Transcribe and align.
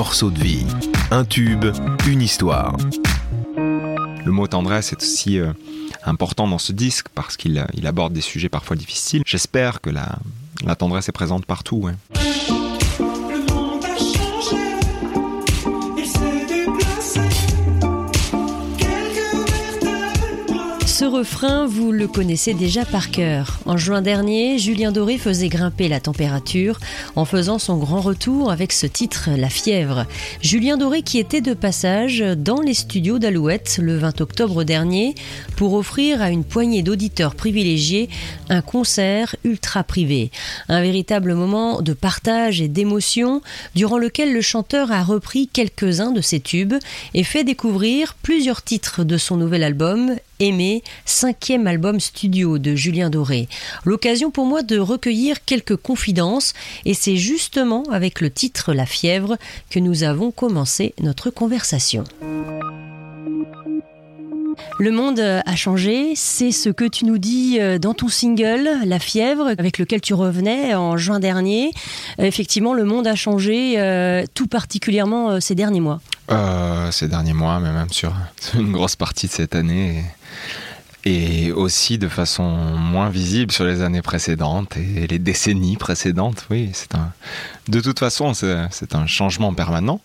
morceau 0.00 0.30
de 0.30 0.38
vie. 0.38 0.64
Un 1.10 1.26
tube, 1.26 1.66
une 2.08 2.22
histoire. 2.22 2.74
Le 4.24 4.32
mot 4.32 4.46
tendresse 4.46 4.94
est 4.94 5.02
aussi 5.02 5.38
euh, 5.38 5.52
important 6.04 6.48
dans 6.48 6.56
ce 6.56 6.72
disque 6.72 7.08
parce 7.14 7.36
qu'il 7.36 7.62
il 7.74 7.86
aborde 7.86 8.14
des 8.14 8.22
sujets 8.22 8.48
parfois 8.48 8.76
difficiles. 8.76 9.22
J'espère 9.26 9.82
que 9.82 9.90
la, 9.90 10.18
tendresse 10.76 11.10
est 11.10 11.12
présente 11.12 11.44
partout. 11.44 11.90
Ce 21.00 21.06
refrain, 21.06 21.66
vous 21.66 21.92
le 21.92 22.06
connaissez 22.06 22.52
déjà 22.52 22.84
par 22.84 23.10
cœur. 23.10 23.58
En 23.64 23.78
juin 23.78 24.02
dernier, 24.02 24.58
Julien 24.58 24.92
Doré 24.92 25.16
faisait 25.16 25.48
grimper 25.48 25.88
la 25.88 25.98
température 25.98 26.78
en 27.16 27.24
faisant 27.24 27.58
son 27.58 27.78
grand 27.78 28.02
retour 28.02 28.50
avec 28.50 28.70
ce 28.70 28.86
titre 28.86 29.30
La 29.34 29.48
fièvre. 29.48 30.04
Julien 30.42 30.76
Doré 30.76 31.00
qui 31.00 31.18
était 31.18 31.40
de 31.40 31.54
passage 31.54 32.22
dans 32.36 32.60
les 32.60 32.74
studios 32.74 33.18
d'Alouette 33.18 33.78
le 33.80 33.96
20 33.96 34.20
octobre 34.20 34.62
dernier 34.62 35.14
pour 35.56 35.72
offrir 35.72 36.20
à 36.20 36.28
une 36.28 36.44
poignée 36.44 36.82
d'auditeurs 36.82 37.34
privilégiés 37.34 38.10
un 38.50 38.60
concert 38.60 39.36
ultra 39.42 39.82
privé. 39.84 40.30
Un 40.68 40.82
véritable 40.82 41.32
moment 41.32 41.80
de 41.80 41.94
partage 41.94 42.60
et 42.60 42.68
d'émotion 42.68 43.40
durant 43.74 43.96
lequel 43.96 44.34
le 44.34 44.42
chanteur 44.42 44.92
a 44.92 45.02
repris 45.02 45.48
quelques-uns 45.48 46.12
de 46.12 46.20
ses 46.20 46.40
tubes 46.40 46.74
et 47.14 47.24
fait 47.24 47.42
découvrir 47.42 48.16
plusieurs 48.22 48.60
titres 48.60 49.02
de 49.02 49.16
son 49.16 49.38
nouvel 49.38 49.62
album 49.62 50.14
Aimé, 50.40 50.82
cinquième 51.04 51.66
album 51.66 52.00
studio 52.00 52.56
de 52.56 52.74
Julien 52.74 53.10
Doré. 53.10 53.46
L'occasion 53.84 54.30
pour 54.30 54.46
moi 54.46 54.62
de 54.62 54.78
recueillir 54.78 55.44
quelques 55.44 55.76
confidences 55.76 56.54
et 56.86 56.94
c'est 56.94 57.16
justement 57.16 57.82
avec 57.90 58.22
le 58.22 58.30
titre 58.30 58.72
La 58.72 58.86
fièvre 58.86 59.36
que 59.68 59.78
nous 59.78 60.02
avons 60.02 60.30
commencé 60.30 60.94
notre 60.98 61.28
conversation. 61.28 62.04
Le 64.78 64.90
monde 64.92 65.20
a 65.20 65.56
changé, 65.56 66.14
c'est 66.16 66.52
ce 66.52 66.70
que 66.70 66.86
tu 66.86 67.04
nous 67.04 67.18
dis 67.18 67.58
euh, 67.60 67.78
dans 67.78 67.92
ton 67.92 68.08
single 68.08 68.66
La 68.86 68.98
fièvre 68.98 69.46
avec 69.46 69.76
lequel 69.76 70.00
tu 70.00 70.14
revenais 70.14 70.74
en 70.74 70.96
juin 70.96 71.20
dernier. 71.20 71.72
Euh, 72.18 72.24
Effectivement, 72.24 72.72
le 72.72 72.84
monde 72.84 73.06
a 73.06 73.14
changé 73.14 73.74
euh, 73.76 74.24
tout 74.34 74.46
particulièrement 74.46 75.40
ces 75.40 75.54
derniers 75.54 75.80
mois. 75.80 76.00
Ces 76.92 77.08
derniers 77.08 77.34
mois, 77.34 77.60
mais 77.60 77.72
même 77.72 77.90
sur, 77.90 78.14
une 78.54 78.72
grosse 78.72 78.96
partie 78.96 79.26
de 79.26 79.32
cette 79.32 79.54
année. 79.54 80.04
Et, 81.04 81.44
et 81.46 81.52
aussi 81.52 81.98
de 81.98 82.08
façon 82.08 82.44
moins 82.44 83.10
visible 83.10 83.52
sur 83.52 83.64
les 83.64 83.82
années 83.82 84.02
précédentes 84.02 84.76
et 84.76 85.06
les 85.06 85.18
décennies 85.18 85.76
précédentes. 85.76 86.46
Oui, 86.50 86.70
c'est 86.72 86.94
un. 86.94 87.12
De 87.68 87.80
toute 87.80 87.98
façon, 87.98 88.32
c'est 88.34 88.94
un 88.94 89.06
changement 89.06 89.52
permanent 89.54 90.00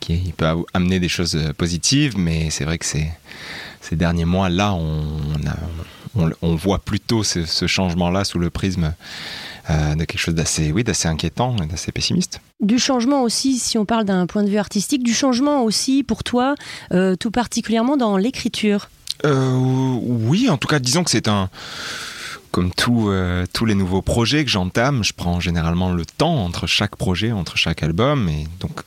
qui 0.00 0.34
peut 0.36 0.46
amener 0.74 1.00
des 1.00 1.08
choses 1.08 1.38
positives, 1.56 2.16
mais 2.18 2.50
c'est 2.50 2.64
vrai 2.64 2.78
que 2.78 2.84
c'est 2.84 3.10
ces 3.88 3.96
derniers 3.96 4.24
mois 4.24 4.48
là, 4.48 4.72
on, 4.74 5.04
on, 6.16 6.30
on 6.42 6.54
voit 6.54 6.78
plutôt 6.78 7.22
ce, 7.22 7.44
ce 7.44 7.66
changement-là 7.66 8.24
sous 8.24 8.38
le 8.38 8.50
prisme 8.50 8.94
euh, 9.70 9.94
de 9.94 10.04
quelque 10.04 10.18
chose 10.18 10.34
d'assez, 10.34 10.72
oui, 10.72 10.84
d'assez 10.84 11.08
inquiétant 11.08 11.56
et 11.62 11.66
d'assez 11.66 11.92
pessimiste. 11.92 12.40
Du 12.60 12.78
changement 12.78 13.22
aussi, 13.22 13.58
si 13.58 13.78
on 13.78 13.84
parle 13.84 14.04
d'un 14.04 14.26
point 14.26 14.42
de 14.42 14.48
vue 14.48 14.58
artistique, 14.58 15.02
du 15.02 15.14
changement 15.14 15.62
aussi 15.62 16.02
pour 16.02 16.24
toi, 16.24 16.54
euh, 16.92 17.16
tout 17.16 17.30
particulièrement 17.30 17.96
dans 17.96 18.16
l'écriture. 18.16 18.88
Euh, 19.24 19.52
oui, 20.02 20.48
en 20.50 20.56
tout 20.56 20.68
cas, 20.68 20.78
disons 20.78 21.04
que 21.04 21.10
c'est 21.10 21.28
un. 21.28 21.48
Comme 22.52 22.70
tout, 22.72 23.08
euh, 23.10 23.44
tous 23.52 23.66
les 23.66 23.74
nouveaux 23.74 24.00
projets 24.00 24.42
que 24.42 24.50
j'entame, 24.50 25.04
je 25.04 25.12
prends 25.12 25.40
généralement 25.40 25.92
le 25.92 26.06
temps 26.06 26.42
entre 26.42 26.66
chaque 26.66 26.96
projet, 26.96 27.30
entre 27.30 27.58
chaque 27.58 27.82
album, 27.82 28.30
et 28.30 28.46
donc 28.60 28.80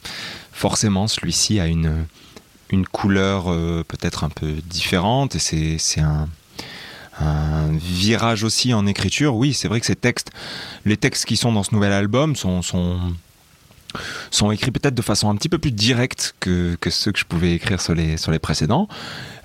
forcément 0.51 1.07
celui-ci 1.07 1.59
a 1.59 1.67
une, 1.67 2.07
une 2.71 2.85
couleur 2.85 3.51
euh, 3.51 3.83
peut-être 3.87 4.23
un 4.23 4.29
peu 4.29 4.53
différente, 4.67 5.35
et 5.35 5.77
c'est 5.79 6.01
un, 6.01 6.27
un 7.19 7.71
virage 7.71 8.43
aussi 8.43 8.73
en 8.73 8.85
écriture. 8.85 9.35
Oui, 9.35 9.53
c'est 9.53 9.67
vrai 9.67 9.79
que 9.79 9.85
ces 9.85 9.95
textes, 9.95 10.31
les 10.85 10.97
textes 10.97 11.25
qui 11.25 11.37
sont 11.37 11.51
dans 11.51 11.63
ce 11.63 11.73
nouvel 11.73 11.91
album 11.91 12.35
sont, 12.35 12.61
sont, 12.61 14.51
écrits 14.51 14.71
peut-être 14.71 14.95
de 14.95 15.01
façon 15.01 15.29
un 15.29 15.35
petit 15.35 15.49
peu 15.49 15.57
plus 15.57 15.71
directe 15.71 16.35
que, 16.39 16.75
que 16.79 16.89
ceux 16.89 17.11
que 17.11 17.19
je 17.19 17.25
pouvais 17.25 17.53
écrire 17.53 17.81
sur 17.81 17.95
les, 17.95 18.17
sur 18.17 18.31
les 18.31 18.39
précédents. 18.39 18.87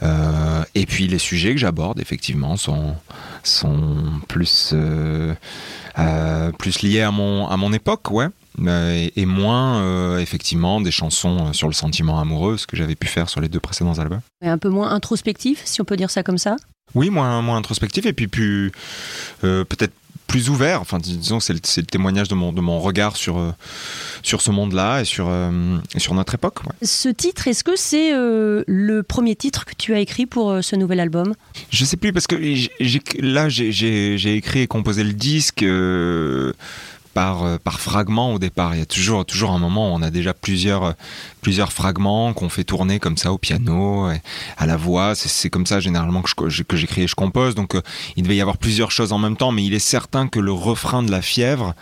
Euh, 0.03 0.63
et 0.75 0.87
puis 0.87 1.09
les 1.09 1.19
sujets 1.19 1.53
que 1.53 1.61
j'aborde, 1.61 2.01
effectivement, 2.01 2.57
sont, 2.57 2.95
sont 3.43 4.05
plus, 4.29 4.71
euh, 4.75 5.35
plus 6.59 6.83
liés 6.83 7.03
à 7.03 7.11
mon, 7.11 7.49
à 7.49 7.57
mon 7.57 7.73
époque, 7.73 8.11
ouais. 8.11 8.29
Euh, 8.61 8.93
et, 9.17 9.21
et 9.23 9.27
moins, 9.27 9.83
euh, 9.83 10.19
effectivement, 10.19 10.81
des 10.81 10.91
chansons 10.93 11.49
euh, 11.49 11.53
sur 11.53 11.67
le 11.69 11.75
sentiment 11.75 12.21
amoureux, 12.21 12.57
ce 12.57 12.67
que 12.67 12.77
j'avais 12.77 12.95
pu 12.95 13.09
faire 13.09 13.29
sur 13.29 13.41
les 13.41 13.49
deux 13.49 13.61
précédents 13.61 13.99
albums. 13.99 14.21
Et 14.45 14.49
Un 14.49 14.59
peu 14.59 14.69
moins 14.69 14.91
introspectif, 14.91 15.63
si 15.65 15.81
on 15.81 15.85
peut 15.85 15.97
dire 15.97 16.11
ça 16.11 16.23
comme 16.23 16.39
ça? 16.39 16.57
Oui, 16.95 17.11
moins, 17.11 17.43
moins 17.43 17.57
introspectif, 17.57 18.07
et 18.07 18.13
puis 18.13 18.29
plus, 18.29 18.71
peut-être 19.41 19.93
plus 20.27 20.49
ouvert. 20.49 20.81
Enfin, 20.81 20.99
dis- 20.99 21.17
disons 21.17 21.39
que 21.39 21.45
c'est 21.45 21.53
le, 21.53 21.87
témoignage 21.87 22.29
de 22.29 22.35
mon, 22.35 22.53
de 22.53 22.61
mon 22.61 22.81
regard 22.81 23.17
sur, 23.17 23.39
euh, 23.39 23.53
sur 24.23 24.41
ce 24.41 24.51
monde-là 24.51 25.01
et 25.01 25.05
sur, 25.05 25.27
euh, 25.29 25.79
et 25.95 25.99
sur 25.99 26.15
notre 26.15 26.35
époque. 26.35 26.61
ouais. 26.65 26.87
Ce 26.87 27.09
titre, 27.09 27.47
est-ce 27.49 27.63
que 27.65 27.77
c'est 27.77 28.15
euh, 28.15 28.65
le 28.67 29.03
premier 29.03 29.37
titre 29.37 29.65
que 29.65 29.75
tu 29.77 29.95
as 29.95 30.01
écrit 30.01 30.27
pour 30.27 30.59
ce 30.63 30.77
nouvel 30.77 31.01
album? 31.01 31.35
Je 31.71 31.85
sais 31.85 31.97
plus 31.97 32.13
parce 32.13 32.27
que 32.27 32.37
là 33.21 33.49
j'ai- 33.49 34.37
écrit 34.37 34.61
et 34.61 34.67
composé 34.67 35.05
le 35.05 35.13
disque 35.13 35.63
par 37.15 37.45
euh, 37.45 37.57
par 37.63 37.81
fragments 37.81 38.33
au 38.35 38.39
départ. 38.39 38.75
Il 38.75 38.79
y 38.81 38.83
a 38.83 38.87
toujours 38.87 39.25
toujours 39.25 39.53
un 39.53 39.59
moment 39.59 39.91
où 39.93 39.97
on 39.97 40.03
a 40.03 40.11
déjà 40.11 40.35
plusieurs 40.35 40.85
euh, 40.85 40.93
plusieurs 41.41 41.73
fragments 41.73 42.33
qu'on 42.35 42.49
fait 42.49 42.65
tourner 42.65 42.99
comme 42.99 43.17
ça 43.17 43.33
au 43.33 43.39
piano, 43.39 44.11
et 44.11 44.21
à 44.59 44.67
la 44.67 44.77
voix. 44.77 45.15
C'est- 45.15 45.51
comme 45.51 45.67
ça 45.67 45.79
généralement 45.81 46.23
que 46.23 46.31
co- 46.35 46.49
que 46.69 46.77
j'écris 46.77 47.03
et 47.03 47.07
je 47.07 47.15
compose. 47.15 47.55
Donc 47.55 47.75
euh, 47.75 47.83
il 48.17 48.23
devait 48.25 48.37
y 48.37 48.41
avoir 48.41 48.59
plusieurs 48.59 48.91
choses 48.91 49.13
en 49.13 49.19
même 49.19 49.37
temps, 49.37 49.53
mais 49.53 49.63
il 49.65 49.73
est 49.75 49.79
certain 49.79 50.27
que 50.29 50.41
le 50.41 50.53
refrain 50.53 51.03
de 51.03 51.11
la 51.11 51.23
fièvre, 51.23 51.75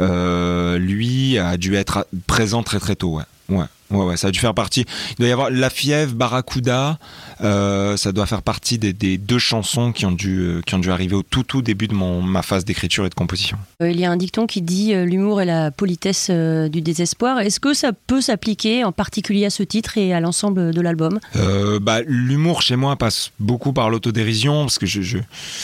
euh, 0.00 0.78
lui, 0.78 1.38
a 1.38 1.56
dû 1.56 1.74
être 1.74 2.06
présent 2.26 2.62
très 2.62 2.78
très 2.80 2.96
tôt. 2.96 3.16
Ouais. 3.16 3.24
Ouais, 3.48 3.64
ouais, 3.90 4.04
ouais, 4.04 4.16
ça 4.16 4.28
a 4.28 4.30
dû 4.32 4.38
faire 4.40 4.54
partie. 4.54 4.84
Il 5.12 5.16
doit 5.20 5.28
y 5.28 5.32
avoir 5.32 5.50
La 5.50 5.70
Fièvre, 5.70 6.14
Barracuda, 6.14 6.98
euh, 7.42 7.96
ça 7.96 8.10
doit 8.12 8.26
faire 8.26 8.42
partie 8.42 8.78
des, 8.78 8.92
des 8.92 9.18
deux 9.18 9.38
chansons 9.38 9.92
qui 9.92 10.04
ont, 10.04 10.10
dû, 10.12 10.38
euh, 10.40 10.60
qui 10.66 10.74
ont 10.74 10.78
dû 10.80 10.90
arriver 10.90 11.14
au 11.14 11.22
tout 11.22 11.44
tout 11.44 11.62
début 11.62 11.86
de 11.86 11.94
mon, 11.94 12.22
ma 12.22 12.42
phase 12.42 12.64
d'écriture 12.64 13.06
et 13.06 13.08
de 13.08 13.14
composition. 13.14 13.56
Euh, 13.82 13.90
Il 13.90 14.00
y 14.00 14.04
a 14.04 14.10
un 14.10 14.16
dicton 14.16 14.46
qui 14.46 14.62
dit 14.62 14.92
l'humour 14.94 15.40
est 15.40 15.44
la 15.46 15.70
politesse 15.70 16.28
du 16.30 16.80
désespoir. 16.80 17.38
Est-ce 17.38 17.60
que 17.60 17.72
ça 17.74 17.92
peut 17.92 18.20
s'appliquer 18.20 18.82
en 18.84 18.92
particulier 18.92 19.46
à 19.46 19.50
ce 19.50 19.62
titre 19.62 19.96
et 19.98 20.12
à 20.12 20.20
l'ensemble 20.20 20.72
de 20.74 20.80
l'album? 20.80 21.20
Euh, 21.36 21.78
bah, 21.78 22.00
L'humour 22.06 22.62
chez 22.62 22.76
moi 22.76 22.96
passe 22.96 23.30
beaucoup 23.38 23.72
par 23.72 23.90
l'autodérision, 23.90 24.62
parce 24.62 24.78
que 24.78 24.86
je, 24.86 25.02
je- 25.02 25.18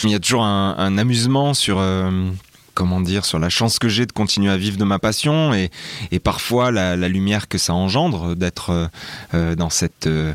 il 0.05 0.11
y 0.11 0.15
a 0.15 0.21
toujours 0.21 0.45
un, 0.45 0.77
un 0.79 0.99
amusement 0.99 1.55
sur... 1.55 1.79
euh, 1.81 2.11
comment 2.75 3.01
dire, 3.01 3.25
sur 3.25 3.39
la 3.39 3.49
chance 3.49 3.79
que 3.79 3.89
j'ai 3.89 4.07
de 4.07 4.13
continuer 4.13 4.51
à 4.51 4.57
vivre 4.57 4.77
de 4.77 4.85
ma 4.85 4.99
passion 4.99 5.53
et, 5.55 5.71
parfois 6.21 6.71
la, 6.71 6.97
lumière 7.09 7.49
que 7.49 7.59
ça 7.59 7.75
engendre 7.75 8.35
d'être 8.37 8.71
euh, 8.71 8.87
euh, 9.35 9.55
dans 9.55 9.71
cette, 9.71 10.07
euh, 10.07 10.35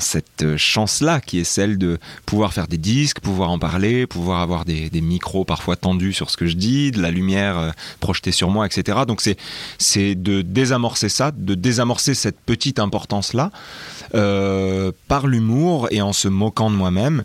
cette 0.00 0.56
chance-là 0.56 1.20
qui 1.20 1.40
est 1.40 1.44
celle 1.44 1.76
de 1.78 1.98
pouvoir 2.24 2.52
faire 2.52 2.68
des 2.68 2.78
disques, 2.78 3.20
pouvoir 3.20 3.50
en 3.50 3.58
parler, 3.58 4.06
pouvoir 4.06 4.40
avoir 4.40 4.64
des, 4.64 4.90
micros 4.94 5.44
parfois 5.44 5.76
tendus 5.76 6.12
sur 6.12 6.30
ce 6.30 6.36
que 6.36 6.46
je 6.46 6.56
dis, 6.56 6.90
de 6.90 7.02
la 7.02 7.10
lumière 7.10 7.74
projetée 8.00 8.32
sur 8.32 8.48
moi, 8.48 8.64
etc. 8.64 9.00
Donc 9.06 9.20
c'est, 9.20 9.36
c'est 9.78 10.14
de 10.14 10.40
désamorcer 10.40 11.08
ça, 11.08 11.30
de 11.30 11.54
désamorcer 11.54 12.14
cette 12.14 12.40
petite 12.40 12.78
importance-là 12.78 13.50
par 14.12 15.26
l'humour 15.26 15.88
et 15.90 16.00
en 16.00 16.12
se 16.12 16.28
moquant 16.28 16.70
de 16.70 16.76
moi-même. 16.76 17.22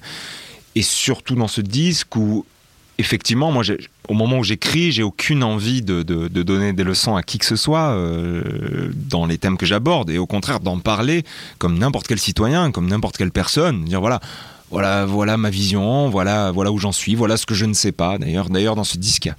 Et 0.75 0.81
surtout 0.81 1.35
dans 1.35 1.47
ce 1.47 1.61
disque 1.61 2.15
où, 2.15 2.45
effectivement, 2.99 3.51
moi, 3.51 3.63
au 4.09 4.13
moment 4.13 4.37
où 4.39 4.43
j'écris, 4.43 4.91
j'ai 4.91 5.03
aucune 5.03 5.43
envie 5.43 5.81
de, 5.81 6.03
donner 6.03 6.73
des 6.73 6.83
leçons 6.83 7.15
à 7.15 7.23
qui 7.23 7.37
que 7.39 7.45
ce 7.45 7.55
soit 7.55 7.91
euh, 7.91 8.91
dans 8.93 9.25
les 9.25 9.37
thèmes 9.37 9.57
que 9.57 9.65
j'aborde. 9.65 10.09
Et 10.09 10.17
au 10.17 10.27
contraire, 10.27 10.59
d'en 10.59 10.79
parler 10.79 11.23
comme 11.57 11.79
n'importe 11.79 12.07
quel 12.07 12.19
citoyen, 12.19 12.71
comme 12.71 12.87
n'importe 12.87 13.17
quelle 13.17 13.31
personne. 13.31 13.85
Dire 13.85 14.01
voilà. 14.01 14.19
Voilà, 14.71 15.03
voilà 15.07 15.35
ma 15.35 15.49
vision, 15.49 16.11
voilà, 16.11 16.51
voilà 16.51 16.71
où 16.71 16.77
j'en 16.77 16.91
suis, 16.91 17.15
voilà 17.15 17.37
ce 17.37 17.47
que 17.47 17.55
je 17.55 17.65
ne 17.65 17.73
sais 17.73 17.91
pas. 17.91 18.19
D'ailleurs, 18.19 18.75
dans 18.75 18.83
ce 18.83 18.99
disque, 18.99 19.31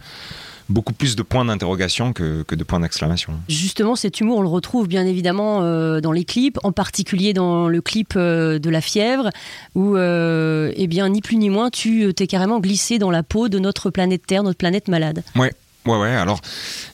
beaucoup 0.71 0.93
plus 0.93 1.17
de 1.17 1.23
points 1.23 1.45
d'interrogation 1.45 2.13
que, 2.13 2.43
que 2.43 2.55
de 2.55 2.65
points 2.65 2.81
d'exclamation. 2.81 3.35
Justement, 3.49 3.97
cet 3.97 4.21
humour, 4.21 4.39
on 4.39 4.43
le 4.43 4.49
retrouve 4.49 4.89
bien 4.89 5.05
évidemment 5.05 5.63
euh, 5.63 6.01
dans 6.01 6.13
les 6.13 6.25
clips, 6.25 6.59
en 6.63 6.73
particulier 6.73 7.35
dans 7.35 7.69
le 7.69 7.81
clip 7.81 8.15
euh, 8.17 8.59
de 8.59 8.71
La 8.71 8.81
Fièvre, 8.81 9.31
où, 9.75 9.97
euh, 9.97 10.73
eh 10.77 10.87
bien, 10.87 11.09
ni 11.09 11.21
plus 11.21 11.37
ni 11.37 11.51
moins, 11.51 11.71
tu 11.71 12.13
t'es 12.15 12.27
carrément 12.27 12.61
glissé 12.61 12.99
dans 12.99 13.11
la 13.11 13.23
peau 13.23 13.49
de 13.49 13.59
notre 13.59 13.91
planète 13.91 14.27
Terre, 14.27 14.43
notre 14.43 14.59
planète 14.59 14.89
malade. 14.89 15.23
Ouais, 15.37 15.53
Ouais, 15.87 15.97
ouais. 15.99 16.15
Alors, 16.15 16.41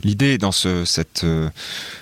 l'idée 0.04 0.38
dans 0.38 0.52
ce, 0.52 0.84
cette, 0.84 1.24
euh, 1.24 1.48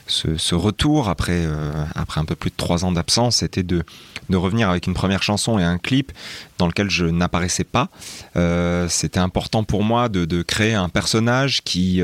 ce, 0.06 0.54
retour 0.54 1.08
après, 1.08 1.32
euh, 1.46 1.72
après 1.94 2.20
un 2.20 2.26
peu 2.26 2.34
plus 2.34 2.50
de 2.50 2.56
trois 2.56 2.84
ans 2.84 2.92
d'absence, 2.92 3.36
c'était 3.36 3.62
de, 3.62 3.84
de 4.28 4.36
revenir 4.36 4.68
avec 4.68 4.86
une 4.86 4.92
première 4.92 5.22
chanson 5.22 5.58
et 5.58 5.64
un 5.64 5.78
clip 5.78 6.12
dans 6.58 6.66
lequel 6.66 6.90
je 6.90 7.06
n'apparaissais 7.06 7.64
pas. 7.64 7.88
Euh, 8.36 8.86
c'était 8.90 9.18
important 9.18 9.64
pour 9.64 9.82
moi 9.82 10.10
de, 10.10 10.26
de 10.26 10.42
créer 10.42 10.74
un 10.74 10.90
personnage 10.90 11.62
qui, 11.62 12.02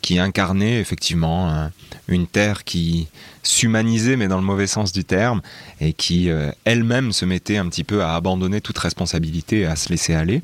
qui 0.00 0.18
incarnait 0.18 0.80
effectivement 0.80 1.50
un- 1.50 1.70
une 2.08 2.26
terre 2.26 2.64
qui 2.64 3.08
s'humanisait, 3.42 4.16
mais 4.16 4.28
dans 4.28 4.36
le 4.38 4.44
mauvais 4.44 4.66
sens 4.68 4.92
du 4.92 5.04
terme, 5.04 5.40
et 5.80 5.92
qui 5.92 6.30
elle-même 6.64 7.12
se 7.12 7.24
mettait 7.24 7.56
un 7.58 7.68
petit 7.68 7.84
peu 7.84 8.02
à 8.02 8.14
abandonner 8.14 8.60
toute 8.60 8.78
responsabilité 8.78 9.60
et 9.60 9.66
à 9.66 9.76
se 9.76 9.88
laisser 9.88 10.14
aller. 10.14 10.42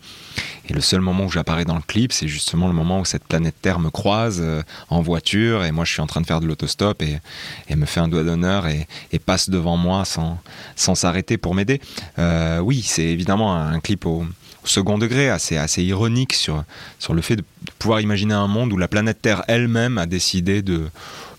Et 0.69 0.73
le 0.73 0.81
seul 0.81 1.01
moment 1.01 1.25
où 1.25 1.31
j'apparais 1.31 1.65
dans 1.65 1.75
le 1.75 1.83
clip, 1.83 2.13
c'est 2.13 2.29
justement 2.29 2.69
le 2.69 2.73
moment 2.73 3.01
où 3.01 3.05
cette 3.05 3.25
planète 3.25 3.57
Terre 3.61 3.81
me 3.81 3.91
croise 3.91 4.39
euh, 4.41 4.63
en 4.91 5.03
voiture, 5.03 5.65
et 5.65 5.73
moi 5.73 5.85
je 5.85 5.93
suis 5.93 6.01
en 6.01 6.07
train 6.07 6.21
de 6.21 6.27
faire 6.27 6.41
de 6.41 6.47
l'autostop, 6.47 7.03
et, 7.03 7.19
et 7.69 7.77
me 7.77 7.87
fait 7.87 8.01
un 8.01 8.09
doigt 8.09 8.23
d'honneur, 8.23 8.67
et, 8.67 8.87
passe 9.25 9.51
devant 9.51 9.77
moi 9.77 10.05
sans, 10.05 10.39
sans 10.75 10.97
s'arrêter 10.97 11.37
pour 11.37 11.55
m'aider. 11.55 11.81
Euh, 12.19 12.59
oui, 12.59 12.83
c'est 12.83 13.05
évidemment 13.05 13.55
un, 13.55 13.79
clip 13.79 14.05
au, 14.05 14.25
au 14.65 14.67
second 14.67 14.99
degré, 14.99 15.31
assez, 15.31 15.57
assez 15.57 15.83
ironique 15.83 16.33
sur, 16.33 16.65
sur 16.99 17.15
le 17.15 17.23
fait 17.23 17.37
de 17.37 17.45
pouvoir 17.79 18.01
imaginer 18.01 18.35
un 18.35 18.49
monde 18.49 18.73
où 18.73 18.77
la 18.77 18.89
planète 18.89 19.23
Terre 19.23 19.45
elle-même 19.47 19.99
a 19.99 20.07
décidé 20.07 20.63
de 20.63 20.89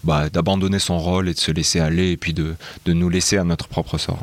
bah, 0.04 0.30
d'abandonner 0.30 0.80
son 0.80 0.98
rôle 0.98 1.30
et 1.30 1.34
de 1.34 1.40
se 1.40 1.52
laisser 1.52 1.80
aller, 1.80 2.12
et 2.12 2.18
puis 2.18 2.34
de, 2.34 2.56
de 2.86 2.94
nous 2.94 3.10
laisser 3.10 3.38
à 3.38 3.44
notre 3.44 3.68
propre 3.68 3.98
sort. 3.98 4.22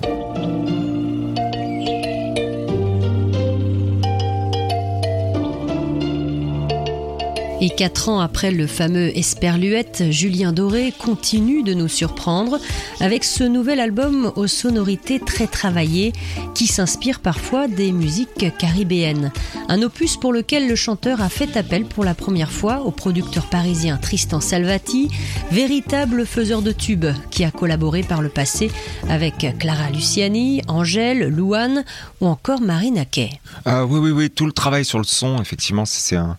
Et 7.62 7.68
quatre 7.68 8.08
ans 8.08 8.20
après 8.20 8.52
le 8.52 8.66
fameux 8.66 9.14
Esperluette, 9.18 10.04
Julien 10.10 10.50
Doré 10.50 10.94
continue 10.98 11.62
de 11.62 11.74
nous 11.74 11.88
surprendre 11.88 12.58
avec 13.00 13.22
ce 13.22 13.44
nouvel 13.44 13.80
album 13.80 14.32
aux 14.36 14.46
sonorités 14.46 15.20
très 15.20 15.46
travaillées 15.46 16.14
qui 16.54 16.66
s'inspire 16.66 17.20
parfois 17.20 17.68
des 17.68 17.92
musiques 17.92 18.56
caribéennes. 18.56 19.30
Un 19.68 19.82
opus 19.82 20.16
pour 20.16 20.32
lequel 20.32 20.68
le 20.68 20.74
chanteur 20.74 21.20
a 21.20 21.28
fait 21.28 21.54
appel 21.58 21.84
pour 21.84 22.02
la 22.02 22.14
première 22.14 22.50
fois 22.50 22.80
au 22.80 22.92
producteur 22.92 23.44
parisien 23.44 23.98
Tristan 23.98 24.40
Salvati, 24.40 25.10
véritable 25.50 26.24
faiseur 26.24 26.62
de 26.62 26.72
tubes 26.72 27.08
qui 27.30 27.44
a 27.44 27.50
collaboré 27.50 28.02
par 28.02 28.22
le 28.22 28.30
passé 28.30 28.70
avec 29.10 29.46
Clara 29.58 29.90
Luciani, 29.90 30.62
Angèle, 30.66 31.28
Louane 31.28 31.84
ou 32.22 32.26
encore 32.26 32.62
Marine 32.62 32.96
Aquet. 32.96 33.32
Euh, 33.66 33.84
oui, 33.84 33.98
oui, 33.98 34.10
oui, 34.12 34.30
tout 34.30 34.46
le 34.46 34.52
travail 34.52 34.86
sur 34.86 34.96
le 34.96 35.04
son, 35.04 35.42
effectivement, 35.42 35.84
c'est 35.84 36.16
un, 36.16 36.38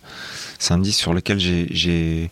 c'est 0.62 0.74
un 0.74 0.78
disque 0.78 1.00
sur 1.00 1.12
lequel 1.12 1.40
j'ai, 1.40 2.30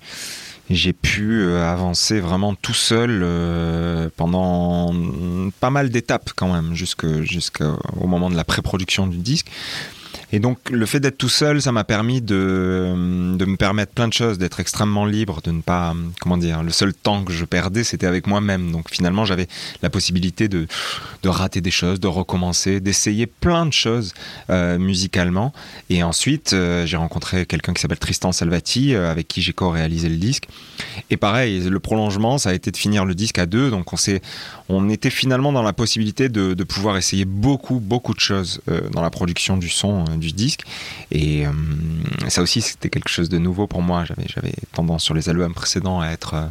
pu 1.02 1.42
euh, 1.42 1.68
avancer 1.68 2.20
vraiment 2.20 2.54
tout 2.54 2.74
seul 2.74 3.22
euh, 3.24 4.08
pendant 4.16 4.94
pas 5.58 5.70
mal 5.70 5.90
d'étapes 5.90 6.30
quand 6.36 6.52
même, 6.52 6.74
jusqu'au 6.74 8.06
moment 8.06 8.30
de 8.30 8.36
la 8.36 8.44
pré-production 8.44 9.08
du 9.08 9.16
disque. 9.16 9.48
Et 10.32 10.38
donc 10.38 10.58
le 10.70 10.86
fait 10.86 11.00
d'être 11.00 11.18
tout 11.18 11.28
seul, 11.28 11.60
ça 11.60 11.72
m'a 11.72 11.84
permis 11.84 12.20
de, 12.20 13.34
de 13.36 13.44
me 13.44 13.56
permettre 13.56 13.92
plein 13.92 14.06
de 14.06 14.12
choses, 14.12 14.38
d'être 14.38 14.60
extrêmement 14.60 15.04
libre, 15.04 15.40
de 15.42 15.50
ne 15.50 15.60
pas, 15.60 15.94
comment 16.20 16.36
dire, 16.36 16.62
le 16.62 16.70
seul 16.70 16.94
temps 16.94 17.24
que 17.24 17.32
je 17.32 17.44
perdais, 17.44 17.82
c'était 17.84 18.06
avec 18.06 18.26
moi-même. 18.26 18.70
Donc 18.70 18.90
finalement, 18.90 19.24
j'avais 19.24 19.48
la 19.82 19.90
possibilité 19.90 20.48
de, 20.48 20.66
de 21.22 21.28
rater 21.28 21.60
des 21.60 21.70
choses, 21.70 21.98
de 21.98 22.06
recommencer, 22.06 22.80
d'essayer 22.80 23.26
plein 23.26 23.66
de 23.66 23.72
choses 23.72 24.14
euh, 24.50 24.78
musicalement. 24.78 25.52
Et 25.88 26.02
ensuite, 26.02 26.52
euh, 26.52 26.86
j'ai 26.86 26.96
rencontré 26.96 27.46
quelqu'un 27.46 27.72
qui 27.72 27.82
s'appelle 27.82 27.98
Tristan 27.98 28.32
Salvati, 28.32 28.94
euh, 28.94 29.10
avec 29.10 29.26
qui 29.26 29.42
j'ai 29.42 29.52
co-réalisé 29.52 30.08
le 30.08 30.16
disque. 30.16 30.44
Et 31.10 31.16
pareil, 31.16 31.60
le 31.60 31.80
prolongement, 31.80 32.38
ça 32.38 32.50
a 32.50 32.54
été 32.54 32.70
de 32.70 32.76
finir 32.76 33.04
le 33.04 33.14
disque 33.14 33.38
à 33.38 33.46
deux. 33.46 33.70
Donc 33.70 33.92
on 33.92 33.96
on 34.68 34.88
était 34.88 35.10
finalement 35.10 35.52
dans 35.52 35.62
la 35.62 35.72
possibilité 35.72 36.28
de, 36.28 36.54
de 36.54 36.64
pouvoir 36.64 36.96
essayer 36.96 37.24
beaucoup, 37.24 37.80
beaucoup 37.80 38.14
de 38.14 38.20
choses 38.20 38.60
dans 38.92 39.02
la 39.02 39.10
production 39.10 39.56
du 39.56 39.68
son 39.68 40.04
du 40.20 40.32
disque. 40.32 40.62
Et 41.10 41.46
euh, 41.46 41.50
ça 42.28 42.42
aussi, 42.42 42.60
c'était 42.62 42.90
quelque 42.90 43.08
chose 43.08 43.28
de 43.28 43.38
nouveau 43.38 43.66
pour 43.66 43.82
moi. 43.82 44.04
J'avais, 44.04 44.52
tendance 44.72 45.02
sur 45.02 45.14
les 45.14 45.28
albums 45.28 45.54
précédents 45.54 46.00
à 46.00 46.08
être 46.10 46.34
euh, 46.34 46.46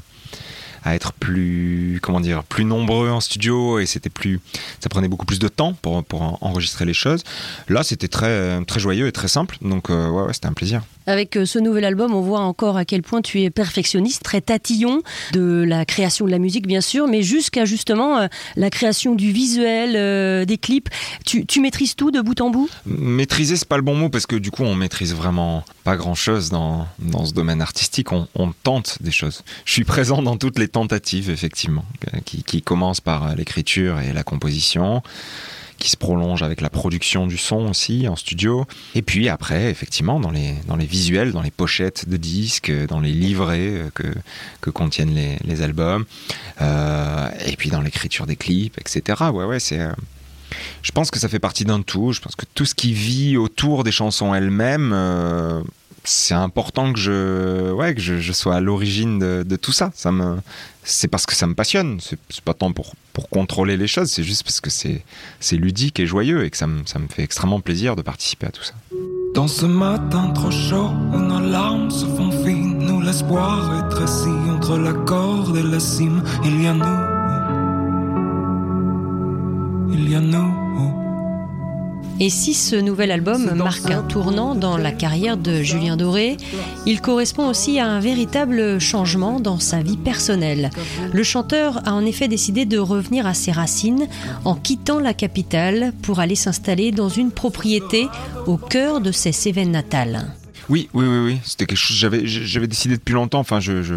à 0.84 0.96
être 0.96 1.12
plus 1.12 2.00
comment 2.02 2.22
dire 2.22 2.44
plus 2.46 2.64
nombreux 2.64 3.10
en 3.10 3.20
studio 3.20 3.80
et 3.80 3.86
c'était 3.86 4.10
plus 4.10 4.40
ça 4.80 4.88
prenait 4.88 5.10
beaucoup 5.10 5.26
plus 5.26 5.40
de 5.40 5.50
temps 5.50 5.74
pour, 5.74 6.02
pour 6.06 6.22
en- 6.22 6.38
enregistrer 6.40 6.86
les 6.86 6.94
choses 6.94 7.24
là 7.68 7.84
c'était 7.84 8.08
très 8.08 8.64
très 8.64 8.80
joyeux 8.80 9.08
et 9.08 9.12
très 9.12 9.28
simple 9.28 9.58
donc 9.62 9.90
euh, 9.90 10.08
ouais, 10.10 10.24
ouais 10.24 10.34
c'était 10.34 10.48
un 10.48 10.54
plaisir 10.54 10.82
Avec 11.10 11.38
euh, 11.38 11.46
ce 11.48 11.58
nouvel 11.58 11.86
album, 11.86 12.14
on 12.14 12.22
voit 12.22 12.42
encore 12.42 12.78
à 12.78 12.86
quel 12.86 13.02
point 13.02 13.24
tu 13.24 13.42
es 13.42 13.50
perfectionniste, 13.50 14.22
très 14.22 14.42
tatillon 14.42 15.02
de 15.34 15.66
la 15.68 15.84
création 15.84 16.28
de 16.28 16.30
la 16.30 16.38
musique, 16.38 16.68
bien 16.68 16.82
sûr, 16.82 17.08
mais 17.08 17.24
jusqu'à 17.24 17.66
justement 17.66 18.20
euh, 18.20 18.28
la 18.56 18.70
création 18.70 19.16
du 19.16 19.32
visuel, 19.32 19.96
euh, 19.96 20.46
des 20.46 20.60
clips. 20.60 20.88
Tu, 21.26 21.62
maîtrises 21.62 21.96
tout 21.96 22.12
de 22.12 22.22
bout 22.22 22.40
en 22.42 22.52
bout? 22.52 22.70
Maîtriser, 22.86 23.56
c'est 23.56 23.68
pas 23.68 23.78
le 23.78 23.82
bon 23.82 23.96
mot 23.96 24.10
parce 24.10 24.28
que 24.28 24.36
du 24.36 24.52
coup, 24.52 24.62
on 24.62 24.76
maîtrise 24.76 25.16
vraiment 25.16 25.64
pas 25.84 25.96
grand 25.96 26.14
chose 26.14 26.52
dans, 26.52 26.86
dans 27.00 27.26
ce 27.26 27.34
domaine 27.34 27.64
artistique. 27.64 28.12
On, 28.12 28.28
tente 28.62 28.98
des 29.02 29.12
choses. 29.12 29.44
Je 29.66 29.72
suis 29.74 29.86
présent 29.86 30.22
dans 30.22 30.38
toutes 30.38 30.60
les 30.60 30.68
tentatives, 30.68 31.32
effectivement, 31.32 31.86
qui, 32.26 32.62
commencent 32.62 33.02
par 33.02 33.36
l'écriture 33.36 34.00
et 34.00 34.14
la 34.14 34.22
composition, 34.22 35.02
qui 35.80 35.90
se 35.90 35.98
prolongent 35.98 36.44
avec 36.44 36.62
la 36.62 36.70
production 36.70 37.26
du 37.26 37.38
son 37.38 37.70
aussi 37.70 38.08
en 38.08 38.16
studio. 38.16 38.66
Et 38.96 39.02
puis 39.02 39.30
après, 39.30 39.70
effectivement, 39.72 40.20
dans 40.20 40.32
les, 40.32 40.54
dans 40.68 40.76
les 40.76 40.86
visuels, 40.86 41.32
dans 41.32 41.42
les 41.42 41.52
pochettes 41.52 42.08
de 42.08 42.18
disques, 42.18 42.72
dans 42.88 43.00
les 43.00 43.12
livrets 43.14 43.70
euh, 43.70 43.90
que, 43.94 44.04
que 44.62 44.70
contiennent 44.70 45.16
les, 45.16 45.38
les 45.44 45.62
albums, 45.62 46.06
euh, 46.62 47.30
et 47.46 47.56
puis 47.56 47.70
dans 47.70 47.82
l'écriture 47.82 48.28
des 48.28 48.36
clips, 48.36 48.78
etc. 48.78 49.24
Ouais, 49.34 49.46
ouais, 49.46 49.60
c'est. 49.60 49.80
euh, 49.80 49.92
je 50.82 50.92
pense 50.92 51.12
que 51.12 51.20
ça 51.20 51.30
fait 51.30 51.40
partie 51.40 51.64
d'un 51.64 51.82
tout. 51.82 52.12
Je 52.12 52.20
pense 52.22 52.36
que 52.36 52.46
tout 52.56 52.66
ce 52.66 52.76
qui 52.76 52.92
vit 52.92 53.38
autour 53.38 53.84
des 53.84 53.92
chansons 53.92 54.34
elles-mêmes, 54.34 54.94
c'est 56.10 56.34
important 56.34 56.92
que 56.92 57.00
je, 57.00 57.72
ouais, 57.72 57.94
que 57.94 58.02
je, 58.02 58.20
je 58.20 58.34
sois 58.34 58.56
à 58.56 58.60
l'origine 58.60 59.20
de, 59.20 59.44
de 59.48 59.56
tout 59.56 59.72
ça. 59.72 59.92
Ça 59.94 60.12
me, 60.12 60.38
c'est 60.84 61.08
parce 61.08 61.28
que 61.28 61.36
ça 61.36 61.46
me 61.46 61.54
passionne. 61.54 62.00
C'est 62.02 62.42
pas 62.44 62.56
tant 62.56 62.72
pour, 62.72 62.96
pour 63.14 63.30
contrôler 63.30 63.78
les 63.78 63.88
choses, 63.88 64.10
c'est 64.10 64.24
juste 64.24 64.44
parce 64.44 64.60
que 64.60 64.72
c'est, 64.72 65.04
c'est 65.40 65.56
ludique 65.56 66.00
et 66.00 66.08
joyeux 66.08 66.44
et 66.44 66.50
que 66.50 66.58
ça 66.58 66.66
me, 66.66 66.84
ça 66.86 66.98
me 66.98 67.08
fait 67.08 67.22
extrêmement 67.22 67.60
plaisir 67.62 67.96
de 67.96 68.02
participer 68.02 68.48
à 68.48 68.52
tout 68.52 68.64
ça. 68.64 68.74
Dans 69.36 69.48
ce 69.48 69.68
matin 69.68 70.32
trop 70.32 70.50
chaud 70.50 70.90
où 71.14 71.18
nos 71.18 71.40
larmes 71.40 71.92
se 71.92 72.06
font 72.06 72.32
fines, 72.44 72.90
où 72.90 73.02
l'espoir 73.02 73.92
est 73.92 74.02
assis 74.02 74.30
entre 74.50 74.78
la 74.80 74.94
corde 74.94 75.56
et 75.58 75.64
la 75.64 75.80
cime, 75.80 76.24
il 76.44 76.64
y 76.64 76.68
a 76.68 76.74
nous. 76.74 76.86
Il 79.94 80.10
y 80.10 80.16
a 80.16 80.20
nous. 80.20 80.99
Et 82.22 82.30
si 82.30 82.54
ce 82.54 82.76
nouvel 82.76 83.12
album 83.12 83.54
marque 83.56 83.90
un 83.90 84.04
tournant 84.04 84.54
dans 84.54 84.78
la 84.78 84.92
carrière 84.92 85.38
de 85.38 85.62
Julien 85.62 85.96
Doré, 85.96 86.36
il 86.86 87.00
correspond 87.00 87.48
aussi 87.48 87.80
à 87.80 87.88
un 87.88 88.02
véritable 88.02 88.80
changement 88.80 89.40
dans 89.40 89.60
sa 89.60 89.82
vie 89.82 89.96
personnelle. 89.96 90.70
Le 91.14 91.24
chanteur 91.24 91.88
a 91.88 91.94
en 91.94 92.06
effet 92.06 92.28
décidé 92.28 92.66
de 92.66 92.78
revenir 92.78 93.26
à 93.26 93.34
ses 93.34 93.54
racines 93.54 94.08
en 94.44 94.56
quittant 94.56 95.00
la 95.00 95.14
capitale 95.14 95.94
pour 96.02 96.20
aller 96.20 96.36
s'installer 96.36 96.92
dans 96.92 97.10
une 97.10 97.32
propriété 97.32 98.08
au 98.48 98.58
cœur 98.58 99.00
de 99.00 99.14
ses 99.14 99.32
Cévennes 99.32 99.72
natales. 99.72 100.34
Oui, 100.68 100.90
oui, 100.94 101.06
oui, 101.08 101.20
oui. 101.20 101.38
C'était 101.46 101.66
quelque 101.66 101.78
chose. 101.78 101.98
J'avais, 101.98 102.28
j'avais 102.28 102.68
décidé 102.68 102.96
depuis 102.98 103.14
longtemps. 103.14 103.40
Enfin, 103.40 103.60
je, 103.60 103.82
je, 103.82 103.96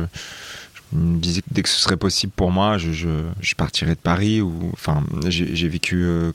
me 0.93 1.21
que 1.41 1.47
dès 1.51 1.63
que 1.63 1.69
ce 1.69 1.81
serait 1.81 1.97
possible 1.97 2.33
pour 2.35 2.51
moi, 2.51 2.79
je, 2.79 2.93
je, 2.93 3.09
je 3.41 3.55
partirais 3.55 3.95
de 3.95 4.01
Paris. 4.01 4.41
Ou, 4.41 4.71
enfin, 4.73 5.03
j'ai, 5.29 5.69
vécu 5.69 6.03
euh, 6.05 6.33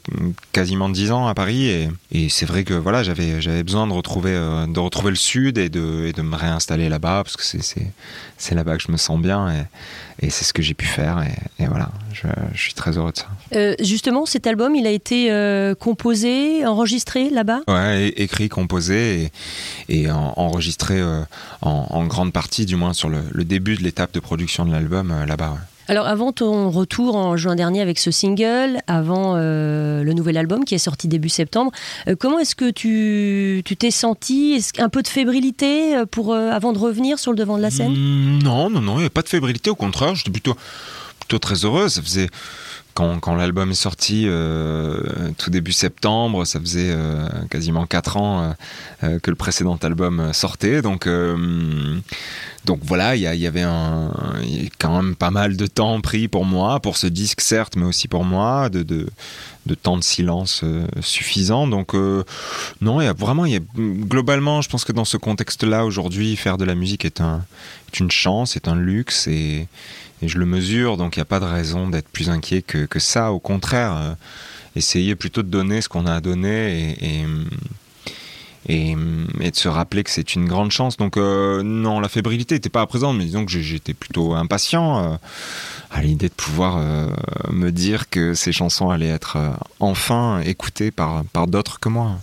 quasiment 0.52 0.90
10 0.90 1.12
ans 1.12 1.28
à 1.28 1.34
Paris 1.34 1.68
et, 1.68 1.90
et 2.12 2.30
c'est 2.30 2.46
vrai 2.46 2.64
que 2.64 2.74
voilà, 2.74 3.04
j'avais, 3.04 3.64
besoin 3.64 3.88
de 3.88 3.94
retrouver, 3.94 4.32
euh, 4.34 4.66
de 4.66 4.80
retrouver 4.80 5.12
le 5.12 5.16
sud 5.16 5.58
et 5.58 5.70
de, 5.70 6.06
et 6.08 6.14
de 6.14 6.22
me 6.22 6.36
réinstaller 6.36 6.90
là-bas 6.90 7.24
parce 7.24 7.38
que 7.38 7.44
c'est, 7.44 8.56
là-bas 8.56 8.78
que 8.78 8.84
je 8.84 8.92
me 8.92 8.98
sens 8.98 9.20
bien 9.20 9.50
et, 9.52 10.26
et 10.26 10.30
c'est 10.30 10.44
ce 10.46 10.54
que 10.54 10.62
j'ai 10.62 10.74
pu 10.74 10.86
faire. 10.86 11.24
Et, 11.60 11.66
voilà, 11.68 11.90
je, 12.14 12.28
je 12.54 12.62
suis 12.62 12.74
très 12.74 12.98
heureux 12.98 13.12
de 13.12 13.18
ça. 13.18 13.28
Euh, 13.56 13.76
justement, 13.80 14.26
cet 14.26 14.48
album, 14.48 14.76
il 14.76 14.88
a 14.88 14.92
été 14.92 15.28
composé, 15.80 16.66
enregistré 16.66 17.30
là-bas? 17.30 17.62
Ouais, 17.68 18.10
écrit, 18.16 18.50
composé 18.50 19.32
et, 19.90 20.02
et 20.02 20.12
en- 20.12 20.34
enregistré 20.38 21.02
en, 21.04 21.28
en 21.62 22.06
grande 22.08 22.34
partie, 22.34 22.66
du 22.66 22.76
moins 22.76 22.94
sur 22.94 23.10
le, 23.10 23.20
le 23.32 23.44
début 23.44 23.76
de 23.76 23.84
l'étape 23.84 24.14
de 24.14 24.20
production 24.20 24.47
de 24.66 24.72
l'album 24.72 25.12
euh, 25.12 25.26
là-bas. 25.26 25.52
ouais. 25.52 25.58
Alors 25.90 26.06
avant 26.06 26.34
ton 26.34 26.70
retour 26.70 27.16
en 27.16 27.38
juin 27.38 27.56
dernier 27.56 27.80
avec 27.80 27.98
ce 27.98 28.12
single, 28.12 28.80
avant 28.88 29.36
euh, 29.38 30.04
le 30.04 30.12
nouvel 30.14 30.36
album 30.38 30.66
qui 30.66 30.76
est 30.76 30.80
sorti 30.80 31.08
début 31.08 31.30
septembre, 31.30 31.72
euh, 32.10 32.16
comment 32.20 32.40
est-ce 32.40 32.56
que 32.56 32.70
tu 32.72 33.62
tu 33.64 33.78
t'es 33.78 33.90
senti? 33.92 34.54
Est-ce 34.58 34.74
qu'un 34.74 34.90
peu 34.90 35.02
de 35.02 35.08
fébrilité 35.08 35.96
pour 36.12 36.34
euh, 36.34 36.52
avant 36.52 36.74
de 36.74 36.78
revenir 36.80 37.20
sur 37.20 37.32
le 37.32 37.38
devant 37.38 37.56
de 37.58 37.62
la 37.62 37.72
scène? 37.72 37.94
Mm, 37.94 38.44
Non, 38.44 38.70
non, 38.70 38.82
non, 38.82 38.96
il 38.98 39.02
n'y 39.02 39.06
a 39.06 39.10
pas 39.10 39.22
de 39.22 39.30
fébrilité, 39.30 39.70
au 39.70 39.76
contraire, 39.76 40.14
j'étais 40.16 40.32
plutôt, 40.32 40.58
plutôt 41.22 41.40
très 41.40 41.56
heureux. 41.64 41.88
Ça 41.88 42.02
faisait 42.02 42.28
quand, 42.98 43.36
l'album 43.36 43.70
est 43.70 43.76
sorti, 43.76 44.28
tout 45.38 45.50
début 45.52 45.72
septembre, 45.72 46.46
ça 46.46 46.60
faisait 46.60 46.96
quasiment 47.52 47.86
4 47.86 48.18
ans 48.18 48.56
que 49.02 49.30
le 49.30 49.36
précédent 49.36 49.78
album 49.84 50.34
sortait. 50.34 50.82
Donc, 50.82 51.08
donc 52.66 52.80
voilà, 52.82 53.16
il 53.16 53.22
y, 53.22 53.48
avait 53.48 53.66
quand 54.80 55.02
même 55.02 55.16
pas 55.16 55.30
mal 55.30 55.58
de 55.58 55.68
temps 55.68 56.02
pris 56.02 56.28
pour 56.28 56.44
moi, 56.44 56.80
pour 56.80 56.98
ce 56.98 57.06
disque 57.06 57.42
certes, 57.42 57.76
mais 57.76 57.86
aussi 57.86 58.08
pour 58.08 58.26
moi, 58.26 58.70
de, 58.70 59.08
temps 59.84 59.98
de 59.98 60.04
silence 60.04 60.64
suffisant. 61.02 61.68
Donc 61.68 61.94
non, 62.82 63.00
y 63.00 63.06
a 63.06 63.14
vraiment, 63.14 63.46
globalement, 63.78 64.62
je 64.62 64.70
pense 64.70 64.86
que 64.86 64.92
dans 64.92 65.06
ce 65.06 65.18
contexte-là, 65.18 65.86
aujourd'hui, 65.86 66.36
faire 66.36 66.58
de 66.58 66.66
la 66.66 66.74
musique 66.74 67.06
est, 67.06 67.22
est 67.22 68.00
une 68.00 68.12
chance, 68.12 68.56
est 68.56 68.68
un 68.68 68.76
luxe, 68.76 69.28
et, 69.28 69.68
et 70.22 70.28
je 70.28 70.38
le 70.38 70.46
mesure, 70.46 70.98
donc 70.98 71.16
il 71.16 71.20
n'y 71.20 71.24
a 71.24 71.26
pas 71.26 71.40
de 71.40 71.46
raison 71.46 71.88
d'être 71.88 72.10
plus 72.10 72.30
inquiet 72.30 72.62
que, 72.62 72.86
que 72.86 73.00
ça. 73.00 73.32
Au 73.32 73.40
contraire, 73.40 73.96
euh, 73.96 74.14
essayer 74.76 75.16
plutôt 75.16 75.44
de 75.44 75.50
donner 75.50 75.82
ce 75.82 75.90
qu'on 75.90 76.06
a 76.06 76.16
à 76.16 76.22
donner 76.22 76.96
et, 77.02 77.24
et, 78.70 78.96
et, 79.40 79.52
de 79.52 79.56
se 79.56 79.68
rappeler 79.68 80.04
que 80.04 80.10
c'est 80.10 80.34
une 80.34 80.48
grande 80.48 80.72
chance. 80.72 80.98
Donc 80.98 81.18
euh, 81.18 81.62
non, 81.64 82.00
la 82.00 82.10
fébrilité 82.10 82.56
n'était 82.56 82.70
pas 82.70 82.86
présente, 82.88 83.18
mais 83.18 83.26
disons 83.26 83.46
que 83.46 83.52
j'étais 83.52 83.94
plutôt 83.94 84.34
impatient 84.34 85.14
euh, 85.14 85.18
à 85.92 86.02
l'idée 86.02 86.30
de 86.30 86.34
pouvoir 86.34 86.82
me 87.50 87.70
dire 87.70 88.10
que 88.10 88.34
ces 88.34 88.52
chansons 88.52 88.90
allaient 88.90 89.08
être 89.08 89.38
enfin 89.80 90.42
écoutées 90.42 90.92
par, 90.92 91.24
par 91.26 91.48
d'autres 91.48 91.80
que 91.80 91.90
moi. 91.90 92.18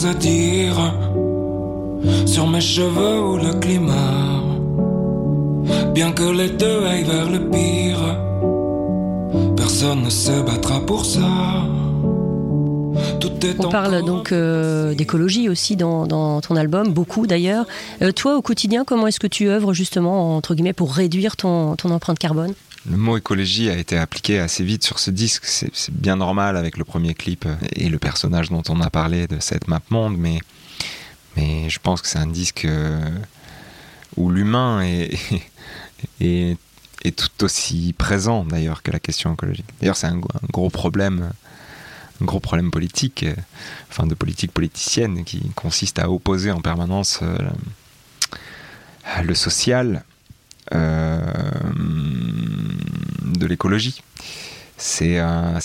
Chose 0.00 0.06
à 0.06 0.14
dire 0.14 0.94
sur 2.26 2.46
mes 2.46 2.60
cheveux 2.60 3.20
ou 3.20 3.36
le 3.36 3.52
climat. 3.60 4.42
Bien 5.92 6.12
que 6.12 6.30
les 6.30 6.50
deux 6.50 6.84
aillent 6.86 7.04
vers 7.04 7.28
le 7.28 7.50
pire, 7.50 7.98
personne 9.56 10.02
ne 10.02 10.10
se 10.10 10.42
battra 10.42 10.80
pour 10.80 11.04
ça. 11.04 11.20
On 13.58 13.70
parle 13.70 14.04
donc 14.04 14.32
euh, 14.32 14.94
d'écologie 14.94 15.48
aussi 15.48 15.76
dans, 15.76 16.40
ton 16.40 16.56
album, 16.56 16.92
beaucoup 16.92 17.26
d'ailleurs. 17.26 17.66
Euh, 18.02 18.12
toi, 18.12 18.36
au 18.36 18.42
quotidien, 18.42 18.84
comment 18.84 19.06
est-ce 19.06 19.20
que 19.20 19.26
tu 19.26 19.48
œuvres 19.48 19.72
justement, 19.72 20.36
entre 20.36 20.54
guillemets, 20.54 20.74
pour 20.74 20.92
réduire 20.92 21.36
ton 21.36 21.74
empreinte 21.84 22.18
carbone? 22.18 22.54
Le 22.88 22.96
mot 22.96 23.16
écologie 23.16 23.68
a 23.68 23.76
été 23.76 23.98
appliqué 23.98 24.38
assez 24.38 24.64
vite 24.64 24.84
sur 24.84 24.98
ce 24.98 25.10
disque. 25.10 25.44
C'est 25.44 25.94
bien 25.94 26.16
normal 26.16 26.56
avec 26.56 26.76
le 26.78 26.84
premier 26.84 27.14
clip 27.14 27.46
et 27.74 27.88
le 27.88 27.98
personnage 27.98 28.48
dont 28.48 28.62
on 28.68 28.80
a 28.80 28.90
parlé 28.90 29.26
de 29.26 29.38
cette 29.40 29.68
map 29.68 29.82
monde, 29.90 30.16
mais, 30.16 30.40
je 31.36 31.78
pense 31.78 32.02
que 32.02 32.08
c'est 32.08 32.18
un 32.18 32.26
disque 32.26 32.64
euh, 32.64 33.08
où 34.16 34.30
l'humain 34.30 34.82
est, 36.20 36.56
tout 37.16 37.44
aussi 37.44 37.94
présent 37.96 38.44
d'ailleurs 38.44 38.82
que 38.82 38.90
la 38.90 39.00
question 39.00 39.32
écologique. 39.32 39.66
D'ailleurs, 39.80 39.96
c'est 39.96 40.08
un, 40.08 40.20
gros 40.50 40.70
problème 40.70 41.30
gros 42.20 42.40
problème 42.40 42.70
politique, 42.70 43.22
euh, 43.22 43.34
enfin 43.88 44.06
de 44.06 44.14
politique 44.14 44.52
politicienne, 44.52 45.24
qui 45.24 45.50
consiste 45.54 45.98
à 45.98 46.10
opposer 46.10 46.50
en 46.50 46.60
permanence 46.60 47.20
euh, 47.22 47.38
le 49.24 49.34
social 49.34 50.04
de 53.40 53.46
l'écologie. 53.46 54.02
C'est 54.76 55.18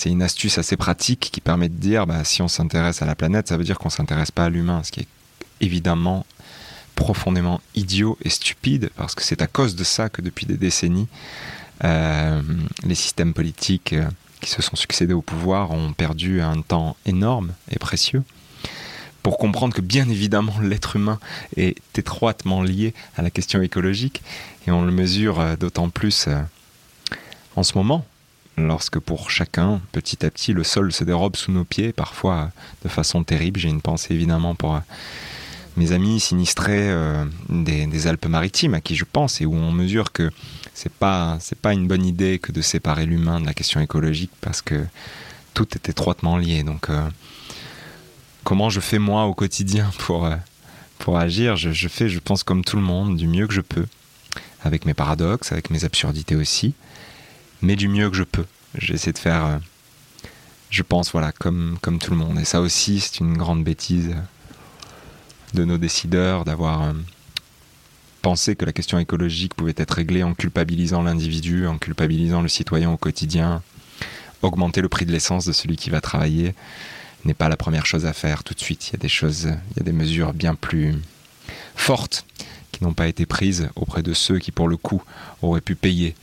une 0.04 0.22
astuce 0.22 0.58
assez 0.58 0.76
pratique 0.76 1.30
qui 1.32 1.40
permet 1.40 1.68
de 1.68 1.78
dire 1.78 2.06
bah, 2.06 2.24
si 2.24 2.42
on 2.42 2.48
s'intéresse 2.48 3.00
à 3.00 3.06
la 3.06 3.14
planète, 3.14 3.48
ça 3.48 3.56
veut 3.56 3.64
dire 3.64 3.78
qu'on 3.78 3.88
s'intéresse 3.88 4.30
pas 4.30 4.44
à 4.44 4.48
l'humain, 4.50 4.82
ce 4.82 4.92
qui 4.92 5.00
est 5.00 5.08
évidemment 5.60 6.26
profondément 6.96 7.60
idiot 7.74 8.18
et 8.22 8.30
stupide, 8.30 8.90
parce 8.96 9.14
que 9.14 9.22
c'est 9.22 9.40
à 9.42 9.46
cause 9.46 9.76
de 9.76 9.84
ça 9.84 10.08
que 10.08 10.20
depuis 10.20 10.46
des 10.46 10.56
décennies, 10.56 11.08
euh, 11.84 12.42
les 12.84 12.94
systèmes 12.94 13.32
politiques 13.34 13.92
euh, 13.92 14.08
qui 14.40 14.50
se 14.50 14.62
sont 14.62 14.76
succédés 14.76 15.14
au 15.14 15.22
pouvoir 15.22 15.70
ont 15.70 15.92
perdu 15.92 16.40
un 16.40 16.60
temps 16.62 16.96
énorme 17.04 17.52
et 17.70 17.78
précieux 17.78 18.22
pour 19.22 19.38
comprendre 19.38 19.74
que 19.74 19.80
bien 19.80 20.08
évidemment 20.08 20.54
l'être 20.60 20.96
humain 20.96 21.18
est 21.56 21.76
étroitement 21.98 22.62
lié 22.62 22.94
à 23.16 23.22
la 23.22 23.30
question 23.30 23.60
écologique 23.60 24.22
et 24.66 24.70
on 24.70 24.84
le 24.84 24.92
mesure 24.92 25.40
euh, 25.40 25.56
d'autant 25.56 25.90
plus 25.90 26.28
en 27.56 27.62
ce 27.62 27.76
moment, 27.76 28.04
lorsque 28.58 28.98
pour 28.98 29.30
chacun, 29.30 29.80
petit 29.92 30.24
à 30.24 30.30
petit, 30.30 30.52
le 30.52 30.62
sol 30.62 30.92
se 30.92 31.04
dérobe 31.04 31.36
sous 31.36 31.52
nos 31.52 31.64
pieds, 31.64 31.92
parfois 31.92 32.50
de 32.84 32.88
façon 32.88 33.24
terrible. 33.24 33.58
J'ai 33.58 33.70
une 33.70 33.80
pensée 33.80 34.14
évidemment 34.14 34.54
pour 34.54 34.76
euh, 34.76 34.80
mes 35.76 35.92
amis 35.92 36.20
sinistrés 36.20 36.90
euh, 36.90 37.24
des, 37.48 38.06
Alpes-Maritimes, 38.06 38.74
à 38.74 38.80
qui 38.80 38.94
je 38.94 39.04
pense, 39.10 39.40
et 39.40 39.46
où 39.46 39.54
on 39.54 39.72
mesure 39.72 40.12
que 40.12 40.30
c'est 40.74 40.92
pas 40.92 41.38
pas 41.62 41.72
une 41.72 41.88
bonne 41.88 42.04
idée 42.04 42.38
que 42.38 42.52
de 42.52 42.60
séparer 42.60 43.06
l'humain 43.06 43.40
de 43.40 43.46
la 43.46 43.54
question 43.54 43.80
écologique, 43.80 44.32
parce 44.42 44.60
que 44.60 44.86
tout 45.54 45.66
est 45.74 45.88
étroitement 45.88 46.36
lié. 46.36 46.62
Donc, 46.62 46.90
euh, 46.90 47.08
comment 48.44 48.68
je 48.68 48.80
fais 48.80 48.98
moi 48.98 49.24
au 49.24 49.32
quotidien 49.32 49.90
pour 49.98 50.28
pour 50.98 51.18
agir? 51.18 51.56
Je 51.56 51.88
fais, 51.88 52.10
je 52.10 52.18
pense, 52.18 52.42
comme 52.42 52.64
tout 52.64 52.76
le 52.76 52.82
monde, 52.82 53.16
du 53.16 53.26
mieux 53.26 53.46
que 53.46 53.54
je 53.54 53.62
peux, 53.62 53.86
avec 54.62 54.84
mes 54.84 54.92
paradoxes, 54.92 55.52
avec 55.52 55.70
mes 55.70 55.84
absurdités 55.84 56.36
aussi 56.36 56.74
mais 57.62 57.76
du 57.76 57.88
mieux 57.88 58.10
que 58.10 58.16
je 58.16 58.22
peux. 58.22 58.44
J'essaie 58.76 59.12
de 59.12 59.18
faire, 59.18 59.44
euh, 59.44 59.58
je 60.70 60.82
pense, 60.82 61.12
voilà, 61.12 61.32
comme, 61.32 61.78
tout 62.00 62.10
le 62.10 62.16
monde. 62.16 62.38
Et 62.38 62.44
ça 62.44 62.60
aussi, 62.60 63.00
c'est 63.00 63.20
une 63.20 63.36
grande 63.36 63.64
bêtise 63.64 64.14
de 65.54 65.64
nos 65.64 65.78
décideurs 65.78 66.44
d'avoir 66.44 66.82
euh, 66.82 66.92
pensé 68.22 68.56
que 68.56 68.64
la 68.64 68.72
question 68.72 68.98
écologique 68.98 69.54
pouvait 69.54 69.74
être 69.76 69.92
réglée 69.92 70.22
en 70.22 70.34
culpabilisant 70.34 71.02
l'individu, 71.02 71.66
en 71.66 71.78
culpabilisant 71.78 72.42
le 72.42 72.48
citoyen 72.48 72.90
au 72.90 72.96
quotidien. 72.96 73.62
Augmenter 74.42 74.82
le 74.82 74.88
prix 74.88 75.06
de 75.06 75.12
l'essence 75.12 75.46
de 75.46 75.52
celui 75.52 75.76
qui 75.76 75.88
va 75.88 76.00
travailler 76.00 76.54
n'est 77.24 77.34
pas 77.34 77.48
la 77.48 77.56
première 77.56 77.86
chose 77.86 78.04
à 78.04 78.12
faire 78.12 78.44
tout 78.44 78.54
de 78.54 78.60
suite. 78.60 78.88
Il 78.88 78.92
y 78.92 78.96
a 78.96 78.98
des 78.98 79.08
choses, 79.08 79.48
il 79.70 79.76
y 79.78 79.80
a 79.80 79.84
des 79.84 79.92
mesures 79.92 80.34
bien 80.34 80.54
plus 80.54 80.94
fortes 81.74 82.26
qui 82.72 82.84
n'ont 82.84 82.92
pas 82.92 83.06
été 83.06 83.26
prises 83.26 83.68
auprès 83.74 84.02
de 84.02 84.12
ceux 84.12 84.38
qui, 84.38 84.52
pour 84.52 84.68
le 84.68 84.76
coup, 84.76 85.02
auraient 85.40 85.60
pu 85.60 85.74
payer 85.74 86.14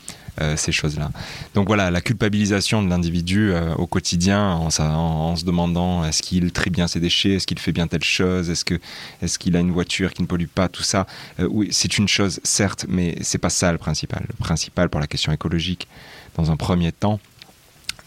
ces 0.56 0.72
choses-là. 0.72 1.12
Donc 1.54 1.68
voilà, 1.68 1.92
la 1.92 2.02
culpabilisation 2.02 2.82
de 2.82 2.90
l'individu 2.90 3.52
euh, 3.52 3.76
au 3.76 3.88
quotidien 3.88 4.52
en, 4.52 4.70
se 4.70 5.46
demandant 5.46 6.04
est-ce 6.06 6.22
qu'il 6.22 6.52
trie 6.52 6.70
bien 6.70 6.88
ses 6.88 7.00
déchets, 7.00 7.34
est-ce 7.34 7.48
qu'il 7.48 7.60
fait 7.60 7.72
bien 7.72 7.88
telle 7.88 8.04
chose, 8.04 8.50
est-ce 8.50 8.66
que 8.66 8.80
est-ce 9.22 9.38
qu'il 9.38 9.56
a 9.56 9.60
une 9.60 9.72
voiture 9.72 10.14
qui 10.14 10.22
ne 10.22 10.28
pollue 10.28 10.48
pas, 10.48 10.68
tout 10.68 10.84
ça. 10.84 11.06
Euh, 11.40 11.48
oui, 11.50 11.70
c'est 11.72 11.98
une 11.98 12.08
chose 12.08 12.40
certes, 12.44 12.86
mais 12.90 13.18
c'est 13.22 13.38
pas 13.38 13.50
ça 13.50 13.72
le 13.72 13.78
principal. 13.78 14.26
Le 14.28 14.36
principal 14.36 14.90
pour 14.90 15.00
la 15.00 15.08
question 15.08 15.32
écologique, 15.32 15.88
dans 16.36 16.52
un 16.52 16.58
premier 16.58 16.92
temps, 16.92 17.20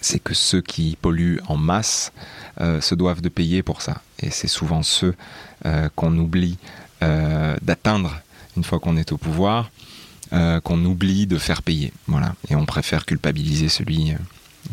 c'est 0.01 0.19
que 0.19 0.35
ceux 0.35 0.61
qui 0.61 0.97
polluent 1.01 1.41
en 1.49 1.57
masse 1.57 2.13
se 2.59 2.95
doivent 2.95 3.23
de 3.23 3.29
payer 3.29 3.63
pour 3.63 3.83
ça. 3.83 4.03
Et 4.21 4.31
c'est 4.31 4.47
souvent 4.47 4.83
ceux 4.83 5.15
qu'on 5.95 6.17
oublie 6.17 6.59
d'atteindre 7.01 8.21
une 8.57 8.63
fois 8.63 8.79
qu'on 8.79 8.97
est 8.97 9.11
au 9.13 9.17
pouvoir. 9.17 9.71
Euh, 10.33 10.61
qu'on 10.61 10.85
oublie 10.85 11.29
de 11.29 11.39
faire 11.39 11.63
payer. 11.63 11.93
Voilà. 12.09 12.35
Et 12.49 12.57
on 12.57 12.67
préfère 12.67 13.07
culpabiliser 13.07 13.69
celui 13.69 14.11
euh, 14.11 14.17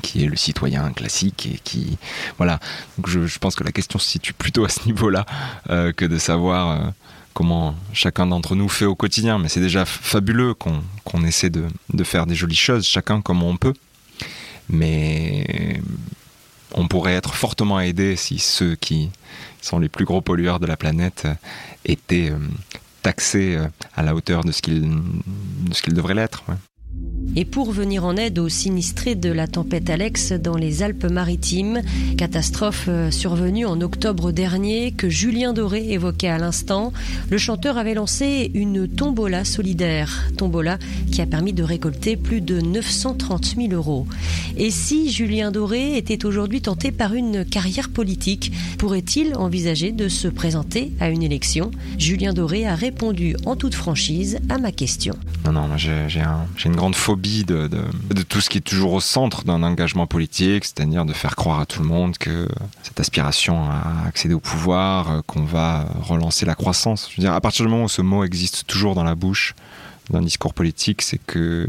qui 0.01 0.23
est 0.23 0.27
le 0.27 0.35
citoyen 0.35 0.91
classique 0.91 1.45
et 1.45 1.59
qui 1.63 1.99
voilà 2.39 2.59
je, 3.05 3.37
pense 3.37 3.53
que 3.53 3.63
la 3.63 3.71
question 3.71 3.99
se 3.99 4.09
situe 4.09 4.33
plutôt 4.33 4.65
à 4.65 4.69
ce 4.69 4.83
niveau-là 4.87 5.27
euh, 5.69 5.91
que 5.91 6.05
de 6.05 6.17
savoir 6.17 6.91
comment 7.35 7.75
chacun 7.93 8.25
d'entre 8.25 8.55
nous 8.55 8.67
fait 8.67 8.85
au 8.85 8.95
quotidien 8.95 9.37
mais 9.37 9.49
c'est 9.49 9.59
déjà 9.59 9.85
fabuleux 9.85 10.55
qu'on 10.55 11.23
essaie 11.23 11.51
de, 11.51 11.67
de, 11.93 12.03
faire 12.03 12.25
des 12.25 12.33
jolies 12.33 12.55
choses 12.55 12.87
chacun 12.87 13.21
comme 13.21 13.43
on 13.43 13.55
peut 13.55 13.75
mais 14.67 15.79
on 16.73 16.87
pourrait 16.87 17.13
être 17.13 17.35
fortement 17.35 17.79
aidé 17.79 18.15
si 18.15 18.39
ceux 18.39 18.73
qui 18.75 19.11
sont 19.61 19.77
les 19.77 19.89
plus 19.89 20.05
gros 20.05 20.21
pollueurs 20.21 20.59
de 20.59 20.65
la 20.65 20.77
planète 20.77 21.27
étaient 21.85 22.33
taxé 23.03 23.55
euh, 23.55 23.67
à 23.95 24.01
la 24.01 24.15
hauteur 24.15 24.43
de 24.43 24.51
ce 24.51 24.61
qu'il 24.61 24.89
qu'il 25.83 25.93
devrait 25.93 26.15
l'être. 26.15 26.43
Et 27.35 27.45
pour 27.45 27.71
venir 27.71 28.05
en 28.05 28.15
aide 28.15 28.37
aux 28.37 28.49
sinistrés 28.49 29.15
de 29.15 29.31
la 29.31 29.47
tempête 29.47 29.89
Alex 29.89 30.33
dans 30.33 30.55
les 30.55 30.83
Alpes-Maritimes, 30.83 31.81
catastrophe 32.15 32.85
euh, 32.87 33.09
survenue 33.09 33.65
en 33.65 33.81
octobre 33.81 34.31
dernier 34.31 34.91
que 34.91 35.09
Julien 35.09 35.53
Doré 35.53 35.91
évoquait 35.91 36.27
à 36.27 36.37
l'instant, 36.37 36.93
le 37.31 37.37
chanteur 37.39 37.77
avait 37.77 37.95
lancé 37.95 38.51
une 38.53 38.87
tombola 38.87 39.45
solidaire, 39.45 40.29
tombola 40.37 40.77
qui 41.11 41.21
a 41.21 41.25
permis 41.25 41.53
de 41.53 41.63
récolter 41.63 42.17
plus 42.17 42.41
de 42.41 42.61
930 42.61 43.55
000 43.57 43.73
euros. 43.73 44.05
Et 44.55 44.69
si 44.69 45.11
Julien 45.11 45.51
Doré 45.51 45.97
était 45.97 46.25
aujourd'hui 46.25 46.61
tenté 46.61 46.91
par 46.91 47.15
une 47.15 47.45
carrière 47.45 47.89
politique, 47.89 48.51
pourrait-il 48.77 49.35
envisager 49.35 49.91
de 49.91 50.07
se 50.07 50.27
présenter 50.27 50.91
à 50.99 51.09
une 51.09 51.23
élection? 51.23 51.71
Julien 51.97 52.33
Doré 52.33 52.67
a 52.67 52.75
répondu 52.75 53.35
en 53.45 53.55
toute 53.55 53.73
franchise 53.73 54.39
à 54.49 54.59
ma 54.59 54.71
question. 54.71 55.15
Non, 55.45 55.51
non, 55.51 55.77
j'ai 55.77 55.91
une 56.65 56.75
grande 56.75 56.95
faute 56.95 57.12
de, 57.15 57.67
tout 58.23 58.41
ce 58.41 58.49
qui 58.49 58.57
est 58.57 58.61
toujours 58.61 58.93
au 58.93 58.99
centre 58.99 59.43
d'un 59.43 59.63
engagement 59.63 60.07
politique, 60.07 60.65
c'est-à-dire 60.65 61.05
de 61.05 61.13
faire 61.13 61.35
croire 61.35 61.59
à 61.59 61.65
tout 61.65 61.81
le 61.81 61.87
monde 61.87 62.17
que 62.17 62.47
cette 62.83 62.99
aspiration 62.99 63.63
à 63.69 64.07
accéder 64.07 64.33
au 64.33 64.39
pouvoir, 64.39 65.11
euh, 65.11 65.21
qu'on 65.25 65.43
va 65.43 65.85
relancer 66.01 66.45
la 66.45 66.55
croissance. 66.55 67.09
Je 67.09 67.17
veux 67.17 67.23
dire, 67.23 67.33
à 67.33 67.41
partir 67.41 67.65
du 67.65 67.71
moment 67.71 67.85
où 67.85 67.89
ce 67.89 68.01
mot 68.01 68.23
existe 68.23 68.65
toujours 68.67 68.95
dans 68.95 69.03
la 69.03 69.15
bouche 69.15 69.55
d'un 70.09 70.21
discours 70.21 70.53
politique, 70.53 71.01
c'est 71.01 71.19
que 71.25 71.67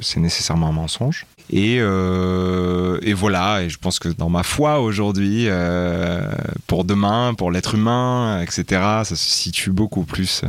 c'est 0.00 0.20
nécessairement 0.20 0.68
un 0.68 0.72
mensonge. 0.72 1.26
Et, 1.50 1.78
euh, 1.80 2.98
voilà, 3.14 3.62
et 3.62 3.68
je 3.68 3.78
pense 3.78 3.98
que 3.98 4.08
dans 4.08 4.28
ma 4.28 4.42
foi 4.42 4.80
aujourd'hui, 4.80 5.46
euh, 5.48 6.30
pour 6.66 6.84
demain, 6.84 7.34
pour 7.34 7.50
l'être 7.50 7.74
humain, 7.74 8.40
etc., 8.40 8.64
ça 9.04 9.04
se 9.04 9.16
situe 9.16 9.70
beaucoup 9.70 10.04
plus 10.04 10.44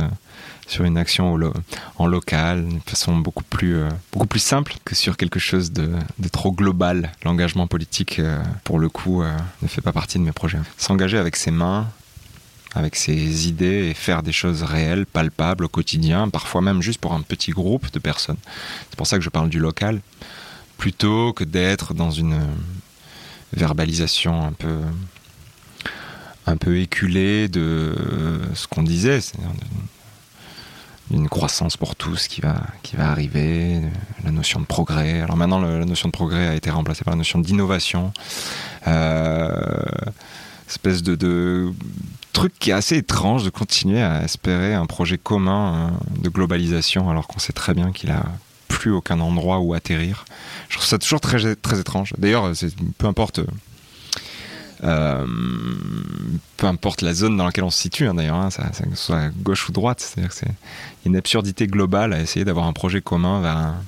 sur 0.66 0.84
une 0.84 0.98
action 0.98 1.38
en 1.96 2.06
local, 2.06 2.66
d'une 2.66 2.80
façon 2.80 3.16
beaucoup 3.16 3.44
plus, 3.44 3.76
euh, 3.76 3.88
beaucoup 4.12 4.26
plus 4.26 4.40
simple 4.40 4.74
que 4.84 4.94
sur 4.94 5.16
quelque 5.16 5.38
chose 5.38 5.72
de, 5.72 5.90
trop 6.32 6.52
global. 6.52 7.12
L'engagement 7.24 7.66
politique, 7.66 8.18
euh, 8.18 8.42
pour 8.64 8.78
le 8.78 8.88
coup, 8.88 9.22
euh, 9.22 9.36
ne 9.62 9.68
fait 9.68 9.80
pas 9.80 9.92
partie 9.92 10.18
de 10.18 10.24
mes 10.24 10.32
projets. 10.32 10.58
S'engager 10.76 11.18
avec 11.18 11.36
ses 11.36 11.50
mains, 11.50 11.88
avec 12.74 12.96
ses 12.96 13.48
idées 13.48 13.88
et 13.88 13.94
faire 13.94 14.22
des 14.22 14.32
choses 14.32 14.62
réelles, 14.62 15.06
palpables 15.06 15.64
au 15.64 15.68
quotidien, 15.68 16.28
parfois 16.28 16.60
même 16.60 16.82
juste 16.82 17.00
pour 17.00 17.12
un 17.12 17.22
petit 17.22 17.52
groupe 17.52 17.90
de 17.92 17.98
personnes. 17.98 18.36
C'est 18.90 18.96
pour 18.96 19.06
ça 19.06 19.16
que 19.16 19.24
je 19.24 19.30
parle 19.30 19.48
du 19.48 19.60
local, 19.60 20.00
plutôt 20.76 21.32
que 21.32 21.44
d'être 21.44 21.94
dans 21.94 22.10
une 22.10 22.40
verbalisation 23.52 24.44
un 24.44 24.52
peu 24.52 24.80
un 26.46 26.56
peu 26.56 26.78
éculée 26.78 27.48
de 27.48 27.94
ce 28.54 28.66
qu'on 28.66 28.82
disait, 28.82 29.20
une 31.10 31.28
croissance 31.28 31.76
pour 31.76 31.96
tous 31.96 32.28
qui 32.28 32.40
va, 32.40 32.56
qui 32.82 32.96
va 32.96 33.10
arriver, 33.10 33.80
la 34.24 34.30
notion 34.30 34.60
de 34.60 34.66
progrès. 34.66 35.20
Alors 35.20 35.36
maintenant, 35.36 35.60
la 35.60 35.84
notion 35.84 36.08
de 36.08 36.12
progrès 36.12 36.48
a 36.48 36.54
été 36.54 36.70
remplacée 36.70 37.04
par 37.04 37.12
la 37.12 37.18
notion 37.18 37.38
d'innovation. 37.38 38.12
Euh, 38.86 39.72
espèce 40.68 41.02
de, 41.02 41.72
truc 42.32 42.52
qui 42.58 42.70
est 42.70 42.74
assez 42.74 42.96
étrange 42.96 43.44
de 43.44 43.50
continuer 43.50 44.02
à 44.02 44.24
espérer 44.24 44.74
un 44.74 44.86
projet 44.86 45.18
commun 45.18 45.74
euh, 45.74 46.20
de 46.22 46.28
globalisation 46.28 47.08
alors 47.08 47.28
qu'on 47.28 47.38
sait 47.38 47.52
très 47.52 47.74
bien 47.74 47.92
qu'il 47.92 48.10
a 48.10 48.24
plus 48.66 48.90
aucun 48.90 49.20
endroit 49.20 49.60
où 49.60 49.72
atterrir. 49.72 50.24
Je 50.68 50.76
trouve 50.76 50.86
ça 50.86 50.98
toujours 50.98 51.20
très, 51.20 51.54
très 51.54 51.78
étrange. 51.78 52.12
D'ailleurs, 52.18 52.50
peu 52.98 53.06
importe 53.06 53.40
euh, 54.82 55.26
peu 56.56 56.66
importe 56.66 57.00
la 57.00 57.14
zone 57.14 57.36
dans 57.36 57.46
laquelle 57.46 57.64
on 57.64 57.70
se 57.70 57.80
situe, 57.80 58.06
hein, 58.06 58.14
d'ailleurs, 58.14 58.36
hein, 58.36 58.50
ça, 58.50 58.64
que 58.64 58.96
ce 58.96 59.02
soit 59.06 59.28
gauche 59.30 59.68
ou 59.68 59.72
droite, 59.72 60.00
c'est-à-dire 60.00 60.32
une 61.06 61.16
absurdité 61.16 61.66
globale 61.66 62.12
à 62.12 62.20
essayer 62.20 62.44
d'avoir 62.44 62.66
un 62.66 62.72
projet 62.72 63.00
commun 63.00 63.40
vers 63.40 63.56
un, 63.56 63.82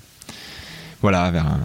voilà, 1.02 1.30
vers 1.30 1.46
un, 1.46 1.60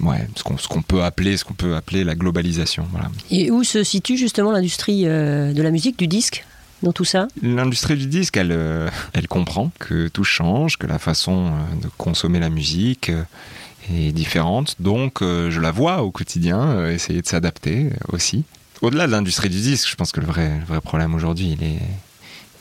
ouais, 0.00 0.26
ce 0.34 0.68
qu'on 0.68 0.82
peut 0.82 1.02
appeler, 1.02 1.36
ce 1.36 1.44
qu'on 1.44 1.54
peut 1.54 1.76
appeler 1.76 2.04
la 2.04 2.14
globalisation. 2.14 2.86
Voilà. 2.90 3.10
Et 3.30 3.50
où 3.50 3.64
se 3.64 3.84
situe 3.84 4.16
justement 4.16 4.52
l'industrie 4.52 5.02
euh, 5.06 5.52
de 5.52 5.62
la 5.62 5.70
musique, 5.70 5.98
du 5.98 6.06
disque 6.06 6.44
dans 6.82 6.92
tout 6.92 7.04
ça? 7.04 7.28
L'industrie 7.42 7.96
du 7.96 8.06
disque, 8.06 8.36
elle, 8.36 8.52
euh, 8.52 8.88
elle 9.12 9.28
comprend 9.28 9.70
que 9.78 10.08
tout 10.08 10.24
change, 10.24 10.76
que 10.76 10.86
la 10.86 10.98
façon 10.98 11.52
de 11.82 11.88
consommer 11.96 12.40
la 12.40 12.50
musique 12.50 13.10
est 13.92 14.12
différente. 14.12 14.76
Donc, 14.80 15.22
euh, 15.22 15.50
je 15.50 15.60
la 15.60 15.70
vois 15.70 16.02
au 16.02 16.10
quotidien, 16.10 16.60
euh, 16.60 16.92
essayer 16.92 17.22
de 17.22 17.26
s'adapter 17.26 17.90
aussi. 18.08 18.44
Au-delà 18.82 19.06
de 19.06 19.12
l'industrie 19.12 19.48
du 19.48 19.60
disque, 19.60 19.88
je 19.88 19.94
pense 19.94 20.12
que 20.12 20.20
le 20.20 20.26
vrai, 20.26 20.60
vrai 20.66 20.80
problème 20.80 21.14
aujourd'hui, 21.14 21.56
il 21.58 21.66
est, 21.66 21.80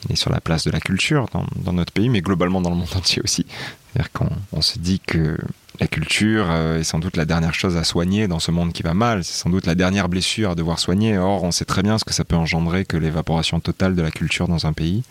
est 0.10 0.16
sur 0.16 0.32
la 0.32 0.42
place 0.42 0.64
de 0.66 0.72
la 0.72 0.80
culture 0.80 1.28
dans, 1.34 1.46
dans, 1.56 1.74
notre 1.74 1.94
pays, 1.94 2.10
mais 2.10 2.22
globalement 2.22 2.62
dans 2.62 2.70
le 2.70 2.76
monde 2.76 2.88
entier 2.96 3.22
aussi. 3.24 3.46
C'est-à-dire 3.94 4.12
qu'on 4.12 4.30
on 4.52 4.62
se 4.62 4.80
dit 4.80 5.00
que 5.00 5.38
la 5.80 5.88
culture 5.88 6.48
euh, 6.50 6.80
est 6.80 6.84
sans 6.84 7.00
doute 7.00 7.18
la 7.18 7.26
dernière 7.26 7.54
chose 7.54 7.78
à 7.78 7.84
soigner 7.84 8.28
dans 8.28 8.40
ce 8.40 8.52
monde 8.52 8.74
qui 8.74 8.84
va 8.84 8.94
mal. 8.94 9.24
C'est 9.24 9.34
sans 9.34 9.50
doute 9.50 9.66
la 9.66 9.76
dernière 9.76 10.10
blessure 10.10 10.52
à 10.52 10.56
devoir 10.56 10.80
soigner. 10.80 11.18
Or, 11.18 11.44
on 11.44 11.52
sait 11.52 11.66
très 11.66 11.84
bien 11.84 11.98
ce 11.98 12.06
que 12.06 12.14
ça 12.14 12.24
peut 12.24 12.36
engendrer 12.36 12.86
que 12.86 12.98
l'évaporation 12.98 13.60
totale 13.60 13.96
de 13.96 14.02
la 14.02 14.12
culture 14.12 14.48
dans 14.48 14.66
un 14.66 14.74
pays 14.74 15.04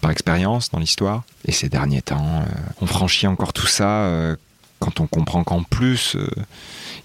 par 0.00 0.10
expérience 0.10 0.70
dans 0.70 0.78
l'histoire. 0.78 1.24
Et 1.44 1.52
ces 1.52 1.68
derniers 1.68 2.02
temps, 2.02 2.44
on 2.80 2.86
franchit 2.86 3.26
encore 3.26 3.52
tout 3.52 3.66
ça 3.66 4.36
quand 4.84 5.00
on 5.00 5.06
comprend 5.06 5.44
qu'en 5.44 5.62
plus, 5.62 6.14
euh, 6.16 6.28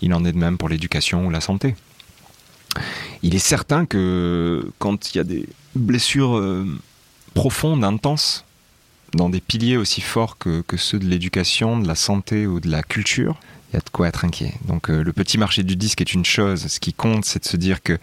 il 0.02 0.14
en 0.14 0.26
est 0.26 0.34
de 0.34 0.38
même 0.38 0.58
pour 0.58 0.68
l'éducation 0.68 1.26
ou 1.26 1.30
la 1.30 1.40
santé. 1.40 1.76
Il 3.24 3.36
est 3.36 3.40
certain 3.40 3.86
que 3.86 4.70
quand 4.80 5.14
il 5.14 5.18
y 5.18 5.22
a 5.22 5.24
des 5.24 5.48
blessures 5.76 6.36
profondes, 7.40 7.86
intenses, 7.86 8.44
dans 9.14 9.30
des 9.30 9.40
piliers 9.40 9.78
aussi 9.78 10.02
forts 10.02 10.38
que, 10.38 10.62
ceux 10.76 11.00
de 11.00 11.06
l'éducation, 11.06 11.80
de 11.80 11.88
la 11.88 11.96
santé 11.96 12.46
ou 12.46 12.60
de 12.60 12.70
la 12.70 12.84
culture, 12.84 13.40
il 13.72 13.76
y 13.76 13.78
a 13.78 13.80
de 13.80 13.90
quoi 13.90 14.10
être 14.10 14.26
inquiet. 14.26 14.56
Donc 14.66 14.90
euh, 14.90 15.06
le 15.06 15.14
petit 15.14 15.38
marché 15.38 15.64
du 15.64 15.78
disque 15.78 16.02
est 16.02 16.14
une 16.14 16.26
chose. 16.26 16.68
Ce 16.68 16.82
qui 16.82 16.92
compte, 16.92 17.24
c'est 17.24 17.44
de 17.44 17.48
se 17.48 17.56
dire 17.56 17.82
qu'il 17.82 17.98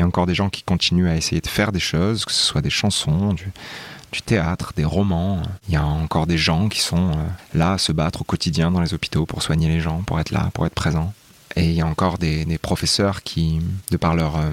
y 0.00 0.02
a 0.02 0.06
encore 0.06 0.26
des 0.26 0.34
gens 0.34 0.50
qui 0.50 0.64
continuent 0.64 1.06
à 1.06 1.14
essayer 1.14 1.40
de 1.40 1.46
faire 1.46 1.70
des 1.70 1.78
choses, 1.78 2.24
que 2.24 2.32
ce 2.32 2.42
soit 2.42 2.62
des 2.62 2.70
chansons, 2.70 3.32
du, 3.32 4.22
théâtre, 4.22 4.72
des 4.74 4.84
romans. 4.84 5.40
Il 5.68 5.74
y 5.74 5.76
a 5.76 5.84
encore 5.84 6.26
des 6.26 6.38
gens 6.38 6.68
qui 6.68 6.80
sont 6.80 7.12
euh, 7.12 7.26
là 7.54 7.74
à 7.74 7.78
se 7.78 7.92
battre 7.92 8.22
au 8.22 8.24
quotidien 8.24 8.72
dans 8.72 8.80
les 8.80 8.92
hôpitaux 8.92 9.24
pour 9.24 9.44
soigner 9.44 9.68
les 9.68 9.78
gens, 9.78 10.02
pour 10.02 10.18
être 10.18 10.32
là, 10.32 10.50
pour 10.52 10.66
être 10.66 10.74
présents. 10.74 11.14
Et 11.54 11.66
il 11.66 11.74
y 11.74 11.80
a 11.80 11.86
encore 11.86 12.18
des, 12.18 12.58
professeurs 12.60 13.22
qui, 13.22 13.60
de 13.92 13.96
par 13.96 14.16
leur 14.16 14.36
euh, 14.36 14.50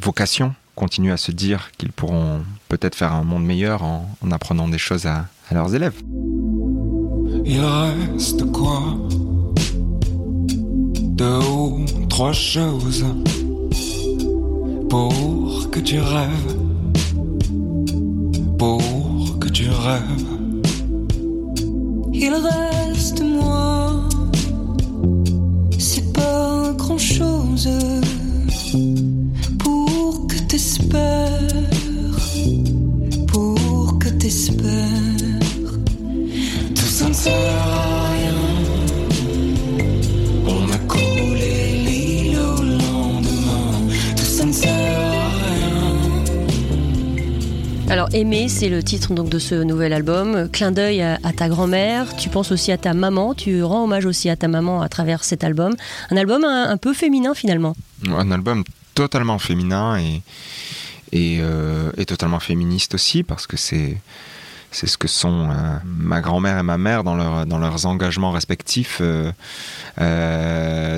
vocation, 0.00 0.54
continuent 0.74 1.12
à 1.12 1.16
se 1.16 1.32
dire 1.32 1.70
qu'ils 1.78 1.92
pourront 1.92 2.42
peut-être 2.68 2.94
faire 2.94 3.12
un 3.12 3.24
monde 3.24 3.44
meilleur 3.44 3.82
en, 3.82 4.08
apprenant 4.30 4.68
des 4.68 4.78
choses 4.78 5.06
à, 5.06 5.26
à 5.50 5.54
leurs 5.54 5.74
élèves. 5.74 6.00
Il 7.44 7.60
reste 7.60 8.50
quoi 8.52 8.82
Deux 11.00 11.38
ou 11.38 11.84
trois 12.08 12.32
choses 12.32 13.04
pour 14.88 15.70
que 15.70 15.80
tu 15.80 15.98
rêves 16.00 16.56
pour 18.58 19.38
que 19.40 19.48
tu 19.48 19.68
rêves? 19.68 20.26
Il 22.12 22.34
reste 22.34 23.22
moi, 23.22 24.08
c'est 25.78 26.12
pas 26.12 26.72
grand 26.78 26.98
chose 26.98 27.68
t'espères, 30.54 31.30
pour 33.26 33.98
que 33.98 34.08
t'espères. 34.08 34.70
Tout 36.76 36.86
ça 36.86 37.08
ne 37.08 37.12
sert 37.12 37.34
à 37.34 38.10
rien. 38.12 38.34
On 40.46 40.70
a 40.70 40.78
collé 40.86 41.82
l'île 41.84 42.38
au 42.38 42.62
lendemain. 42.62 43.90
Tout 44.16 44.24
ça 44.24 44.44
ne 44.44 44.52
sert 44.52 44.70
Alors 47.90 48.08
Aimer, 48.12 48.48
c'est 48.48 48.68
le 48.68 48.80
titre 48.84 49.12
donc 49.12 49.30
de 49.30 49.40
ce 49.40 49.56
nouvel 49.56 49.92
album. 49.92 50.48
Clin 50.52 50.70
d'œil 50.70 51.02
à, 51.02 51.18
ta 51.36 51.48
grand-mère. 51.48 52.14
Tu 52.14 52.28
penses 52.28 52.52
aussi 52.52 52.70
à 52.70 52.78
ta 52.78 52.94
maman. 52.94 53.34
Tu 53.34 53.64
rends 53.64 53.82
hommage 53.82 54.06
aussi 54.06 54.30
à 54.30 54.36
ta 54.36 54.46
maman 54.46 54.82
à 54.82 54.88
travers 54.88 55.24
cet 55.24 55.42
album. 55.42 55.74
Un 56.12 56.16
album 56.16 56.44
un, 56.44 56.76
peu 56.76 56.94
féminin 56.94 57.34
finalement. 57.34 57.74
Un 58.06 58.30
album 58.30 58.62
totalement 58.94 59.38
féminin 59.38 59.98
et, 59.98 60.22
et, 61.12 61.38
euh, 61.40 61.90
totalement 62.06 62.40
féministe 62.40 62.94
aussi 62.94 63.22
parce 63.22 63.46
que 63.46 63.56
c'est 63.56 63.98
c'est 64.70 64.88
ce 64.88 64.98
que 64.98 65.06
sont 65.06 65.50
euh, 65.50 65.54
ma 65.84 66.20
grand-mère 66.20 66.58
et 66.58 66.64
ma 66.64 66.78
mère 66.78 67.04
dans, 67.04 67.14
leur, 67.14 67.46
dans 67.46 67.58
leurs 67.58 67.86
engagements 67.86 68.32
respectifs 68.32 69.00
euh, 69.00 69.30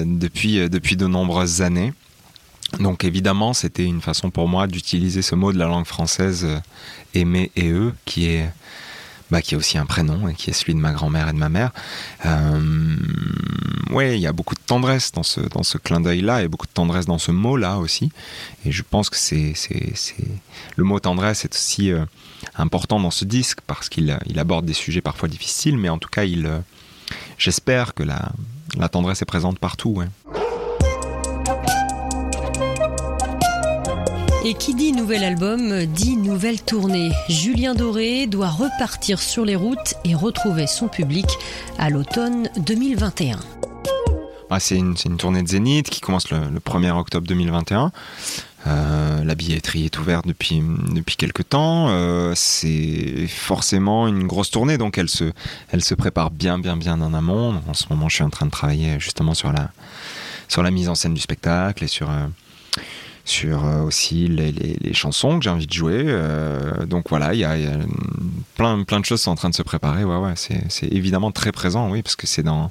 depuis, 0.06 0.70
depuis 0.70 0.96
de 0.96 1.06
nombreuses 1.06 1.60
années. 1.60 1.92
Donc 2.80 3.04
évidemment, 3.04 3.52
c'était 3.52 3.84
une 3.84 4.00
façon 4.00 4.30
pour 4.30 4.48
moi 4.48 4.66
d'utiliser 4.66 5.20
ce 5.20 5.34
mot 5.34 5.52
de 5.52 5.58
la 5.58 5.66
langue 5.66 5.84
française 5.84 6.46
aimer 7.12 7.50
et 7.54 7.68
eux, 7.68 7.92
qui 8.06 8.28
est 8.28 8.50
bah, 9.30 9.42
qui 9.42 9.54
est 9.54 9.56
aussi 9.56 9.78
un 9.78 9.86
prénom 9.86 10.28
et 10.28 10.34
qui 10.34 10.50
est 10.50 10.52
celui 10.52 10.74
de 10.74 10.78
ma 10.78 10.92
grand-mère 10.92 11.28
et 11.28 11.32
de 11.32 11.38
ma 11.38 11.48
mère. 11.48 11.72
Euh, 12.24 12.96
oui, 13.90 14.14
il 14.14 14.20
y 14.20 14.26
a 14.26 14.32
beaucoup 14.32 14.54
de 14.54 14.60
tendresse 14.60 15.12
dans 15.12 15.22
ce, 15.22 15.40
dans 15.40 15.62
ce 15.62 15.78
clin 15.78 16.00
d'œil-là 16.00 16.42
et 16.42 16.48
beaucoup 16.48 16.66
de 16.66 16.72
tendresse 16.72 17.06
dans 17.06 17.18
ce 17.18 17.32
mot-là 17.32 17.78
aussi. 17.78 18.10
Et 18.64 18.72
je 18.72 18.82
pense 18.88 19.10
que 19.10 19.16
c'est, 19.16 19.52
c'est, 19.54 19.92
le 20.76 20.84
mot 20.84 21.00
tendresse 21.00 21.44
est 21.44 21.54
aussi 21.54 21.92
euh, 21.92 22.04
important 22.54 23.00
dans 23.00 23.10
ce 23.10 23.24
disque 23.24 23.60
parce 23.66 23.88
qu'il 23.88 24.16
il 24.26 24.38
aborde 24.38 24.66
des 24.66 24.74
sujets 24.74 25.00
parfois 25.00 25.28
difficiles, 25.28 25.76
mais 25.76 25.88
en 25.88 25.98
tout 25.98 26.08
cas, 26.08 26.24
il, 26.24 26.50
j'espère 27.38 27.94
que 27.94 28.02
la, 28.02 28.32
la 28.76 28.88
tendresse 28.88 29.22
est 29.22 29.26
présente 29.26 29.58
partout. 29.58 29.90
Ouais. 29.90 30.06
Et 34.48 34.54
qui 34.54 34.76
dit 34.76 34.92
nouvel 34.92 35.24
album 35.24 35.86
dit 35.86 36.16
nouvelle 36.16 36.62
tournée. 36.62 37.10
Julien 37.28 37.74
Doré 37.74 38.28
doit 38.28 38.48
repartir 38.48 39.20
sur 39.20 39.44
les 39.44 39.56
routes 39.56 39.94
et 40.04 40.14
retrouver 40.14 40.68
son 40.68 40.86
public 40.86 41.26
à 41.78 41.90
l'automne 41.90 42.48
2021. 42.58 43.40
Ah, 44.48 44.60
c'est 44.60 44.76
une, 44.76 44.94
tournée 44.94 45.42
de 45.42 45.48
Zénith 45.48 45.90
qui 45.90 46.00
commence 46.00 46.30
le, 46.30 46.38
1er 46.60 46.92
octobre 46.92 47.26
2021. 47.26 47.90
Euh, 48.68 49.24
la 49.24 49.34
billetterie 49.34 49.86
est 49.86 49.98
ouverte 49.98 50.28
depuis, 50.28 50.62
depuis 50.94 51.16
quelques 51.16 51.48
temps. 51.48 51.88
Euh, 51.88 52.32
c'est 52.36 53.26
forcément 53.26 54.06
une 54.06 54.28
grosse 54.28 54.52
tournée, 54.52 54.78
donc 54.78 54.96
elle 54.96 55.08
se, 55.08 55.32
elle 55.72 55.82
se 55.82 55.96
prépare 55.96 56.30
bien, 56.30 56.60
bien, 56.60 56.76
bien 56.76 57.00
en 57.00 57.14
amont. 57.14 57.60
En 57.66 57.74
ce 57.74 57.86
moment, 57.90 58.08
je 58.08 58.14
suis 58.14 58.24
en 58.24 58.30
train 58.30 58.46
de 58.46 58.52
travailler 58.52 59.00
justement 59.00 59.34
sur 59.34 59.52
la, 59.52 59.72
sur 60.46 60.62
la 60.62 60.70
mise 60.70 60.88
en 60.88 60.94
scène 60.94 61.14
du 61.14 61.20
spectacle 61.20 61.82
et 61.82 61.88
sur, 61.88 62.08
euh, 62.08 62.28
sur 63.26 63.66
euh, 63.66 63.82
aussi 63.82 64.28
les, 64.28 64.52
les- 64.52 64.76
les 64.80 64.94
chansons 64.94 65.38
que 65.38 65.44
j'ai 65.44 65.50
envie 65.50 65.66
de 65.66 65.72
jouer. 65.72 66.04
Euh, 66.06 66.86
donc 66.86 67.10
voilà, 67.10 67.34
il 67.34 67.40
y 67.40 67.44
a, 67.44 67.58
il 67.58 67.64
y 67.64 67.66
a 67.66 67.76
plein, 68.54 68.82
plein 68.84 69.00
de 69.00 69.04
choses 69.04 69.20
sont 69.20 69.32
en 69.32 69.34
train 69.34 69.50
de 69.50 69.54
se 69.54 69.62
préparer. 69.62 70.04
Ouais, 70.04 70.16
ouais, 70.16 70.34
c'est 70.36 70.86
évidemment 70.92 71.32
très 71.32 71.52
présent, 71.52 71.90
oui, 71.90 72.02
parce 72.02 72.16
que 72.16 72.26
c'est 72.26 72.42
dans, 72.44 72.70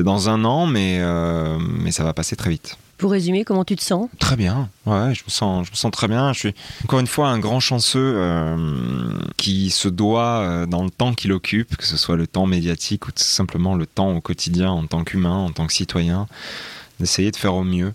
dans 0.00 0.28
un 0.28 0.44
an, 0.44 0.66
mais, 0.66 0.98
euh, 1.00 1.58
mais 1.60 1.92
ça 1.92 2.04
va 2.04 2.12
passer 2.12 2.36
très 2.36 2.50
vite. 2.50 2.76
Pour 2.98 3.10
résumer, 3.10 3.44
comment 3.44 3.64
tu 3.64 3.74
te 3.74 3.82
sens? 3.82 4.08
Très 4.20 4.36
bien, 4.36 4.68
ouais, 4.86 5.14
je 5.14 5.24
me 5.24 5.28
sens, 5.30 5.66
je 5.66 5.70
me 5.72 5.76
sens 5.76 5.90
très 5.90 6.06
bien. 6.08 6.32
Je 6.32 6.38
suis 6.38 6.54
encore 6.84 7.00
une 7.00 7.08
fois 7.08 7.28
un 7.28 7.38
grand 7.40 7.58
chanceux 7.60 8.14
euh, 8.16 9.18
qui 9.36 9.70
se 9.70 9.88
doit, 9.88 10.38
euh, 10.42 10.66
dans 10.66 10.84
le 10.84 10.90
temps 10.90 11.12
qu'il 11.12 11.32
occupe, 11.32 11.76
que 11.76 11.84
ce 11.86 11.96
soit 11.96 12.16
le 12.16 12.26
temps 12.28 12.46
médiatique 12.46 13.06
ou 13.08 13.10
tout 13.10 13.22
simplement 13.22 13.74
le 13.74 13.86
temps 13.86 14.12
au 14.12 14.20
quotidien 14.20 14.70
en 14.70 14.86
tant 14.86 15.02
qu'humain, 15.04 15.36
en 15.36 15.50
tant 15.50 15.66
que 15.66 15.72
citoyen, 15.72 16.28
d'essayer 17.00 17.30
de 17.32 17.36
faire 17.36 17.54
au 17.54 17.64
mieux 17.64 17.92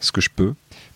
ce 0.00 0.12
que 0.12 0.20
je 0.20 0.28
peux. 0.34 0.52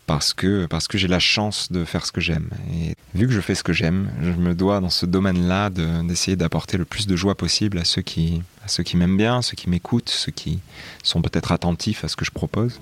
Parce 0.08 0.32
que, 0.32 0.64
parce 0.64 0.88
que 0.88 0.96
j'ai 0.96 1.06
la 1.06 1.18
chance 1.18 1.70
de 1.70 1.84
faire 1.84 2.06
ce 2.06 2.12
que 2.12 2.20
j'aime. 2.22 2.48
Et 2.72 2.94
vu 3.14 3.26
que 3.26 3.32
je 3.32 3.40
fais 3.42 3.54
ce 3.54 3.62
que 3.62 3.74
j'aime, 3.74 4.08
je 4.22 4.30
me 4.30 4.54
dois 4.54 4.80
dans 4.80 4.88
ce 4.88 5.04
domaine-là 5.04 5.68
de- 5.68 6.02
d'essayer 6.08 6.34
d'apporter 6.34 6.78
le 6.78 6.86
plus 6.86 7.06
de 7.06 7.14
joie 7.14 7.34
possible 7.36 7.78
à 7.78 7.84
ceux 7.84 8.00
qui, 8.00 8.40
qui 8.86 8.96
m'aiment 8.96 9.18
bien, 9.18 9.42
ceux 9.42 9.54
qui 9.54 9.68
m'écoutent, 9.68 10.08
ceux 10.08 10.32
qui 10.32 10.60
sont 11.02 11.20
peut-être 11.20 11.52
attentifs 11.52 12.04
à 12.04 12.08
ce 12.08 12.16
que 12.16 12.24
je 12.24 12.30
propose. 12.30 12.80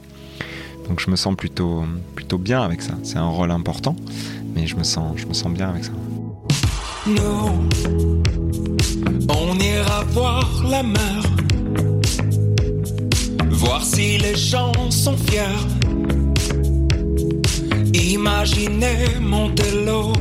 Donc 0.89 1.01
je 1.01 1.11
me 1.11 1.17
sens 1.17 1.35
plutôt, 1.35 1.85
plutôt 2.15 2.39
bien 2.39 2.63
avec 2.63 2.81
ça. 2.81 2.95
C'est 3.03 3.17
un 3.19 3.27
rôle 3.29 3.51
important, 3.51 3.97
mais 4.55 4.69
je 4.69 4.77
me 4.77 4.85
sens, 4.85 5.19
je 5.19 5.27
me 5.27 5.35
sens 5.35 5.53
bien 5.53 5.69
avec 5.71 5.85
ça. 5.85 5.93
On 9.29 9.59
ira 9.59 10.05
voir 10.13 10.63
la 10.71 10.85
mer. 10.85 11.23
Voir 13.51 13.85
si 13.85 14.17
les 14.19 14.37
gens 14.37 14.73
sont 14.91 15.17
fiers. 15.17 15.43
Imaginez 18.27 19.21
Montello. 19.21 20.13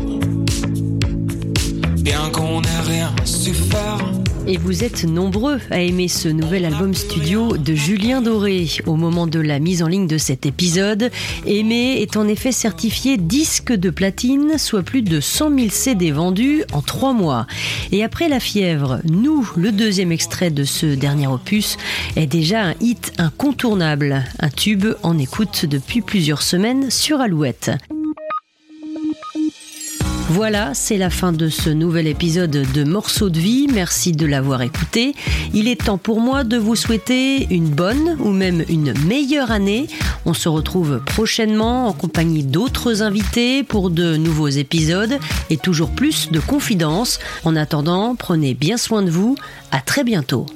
Bien 2.04 2.30
qu'on 2.32 2.62
rien 2.84 3.12
su 3.26 3.52
faire. 3.52 3.98
Et 4.46 4.58
vous 4.58 4.84
êtes 4.84 5.06
nombreux 5.06 5.60
à 5.72 5.82
aimer 5.82 6.08
ce 6.08 6.28
nouvel 6.28 6.66
album 6.66 6.94
studio 6.94 7.58
de 7.58 7.74
Julien 7.74 8.22
Doré. 8.22 8.68
Au 8.86 8.96
moment 8.96 9.26
de 9.26 9.40
la 9.40 9.58
mise 9.58 9.82
en 9.82 9.88
ligne 9.88 10.06
de 10.06 10.20
cet 10.20 10.46
épisode, 10.46 11.10
Aimé 11.48 12.00
est 12.00 12.16
en 12.16 12.28
effet 12.28 12.52
certifié 12.52 13.18
disque 13.18 13.74
de 13.74 13.90
platine, 13.90 14.60
soit 14.60 14.84
plus 14.84 15.02
de 15.02 15.20
100 15.20 15.58
000 15.58 15.70
CD 15.72 16.12
vendus 16.12 16.64
en 16.74 16.84
trois 16.84 17.14
mois. 17.14 17.48
Et 17.92 18.04
après 18.04 18.30
La 18.30 18.40
Fièvre, 18.40 19.00
Nous, 19.06 19.50
le 19.56 19.72
deuxième 19.72 20.12
extrait 20.12 20.52
de 20.52 20.64
ce 20.64 20.86
dernier 20.86 21.26
opus, 21.26 21.78
est 22.16 22.28
déjà 22.28 22.66
un 22.66 22.76
hit 22.82 23.14
incontournable, 23.18 24.26
un 24.40 24.50
tube 24.50 24.86
en 25.02 25.18
écoute 25.18 25.66
depuis 25.66 26.02
plusieurs 26.02 26.44
semaines 26.44 26.92
sur 26.92 27.20
Alouette. 27.20 27.72
Voilà, 30.30 30.74
c'est 30.74 30.98
la 30.98 31.12
fin 31.12 31.32
de 31.32 31.50
ce 31.50 31.70
nouvel 31.70 32.08
épisode 32.08 32.50
de 32.50 32.84
Morceaux 32.84 33.30
de 33.30 33.38
vie. 33.38 33.68
Merci 33.72 34.12
de 34.12 34.26
l'avoir 34.26 34.64
écouté. 34.64 35.14
Il 35.54 35.68
est 35.68 35.86
temps 35.86 36.00
pour 36.00 36.20
moi 36.20 36.44
de 36.44 36.58
vous 36.58 36.76
souhaiter 36.76 37.46
une 37.54 37.70
bonne 37.70 38.18
ou 38.20 38.32
même 38.32 38.66
une 38.68 38.98
meilleure 39.06 39.52
année. 39.52 39.86
On 40.26 40.34
se 40.34 40.50
retrouve 40.50 41.00
prochainement 41.06 41.88
en 41.88 41.94
compagnie 41.94 42.44
d'autres 42.44 43.04
invités 43.04 43.64
pour 43.64 43.92
de 43.92 44.18
nouveaux 44.18 44.48
épisodes 44.48 45.20
et 45.52 45.58
toujours 45.58 45.92
plus 45.92 46.32
de 46.32 46.40
confidences. 46.40 47.20
En 47.44 47.56
attendant, 47.56 48.16
prenez 48.16 48.56
bien 48.56 48.78
soin 48.78 49.04
de 49.04 49.12
vous. 49.12 49.36
À 49.72 49.80
très 49.80 50.04
bientôt. 50.04 50.48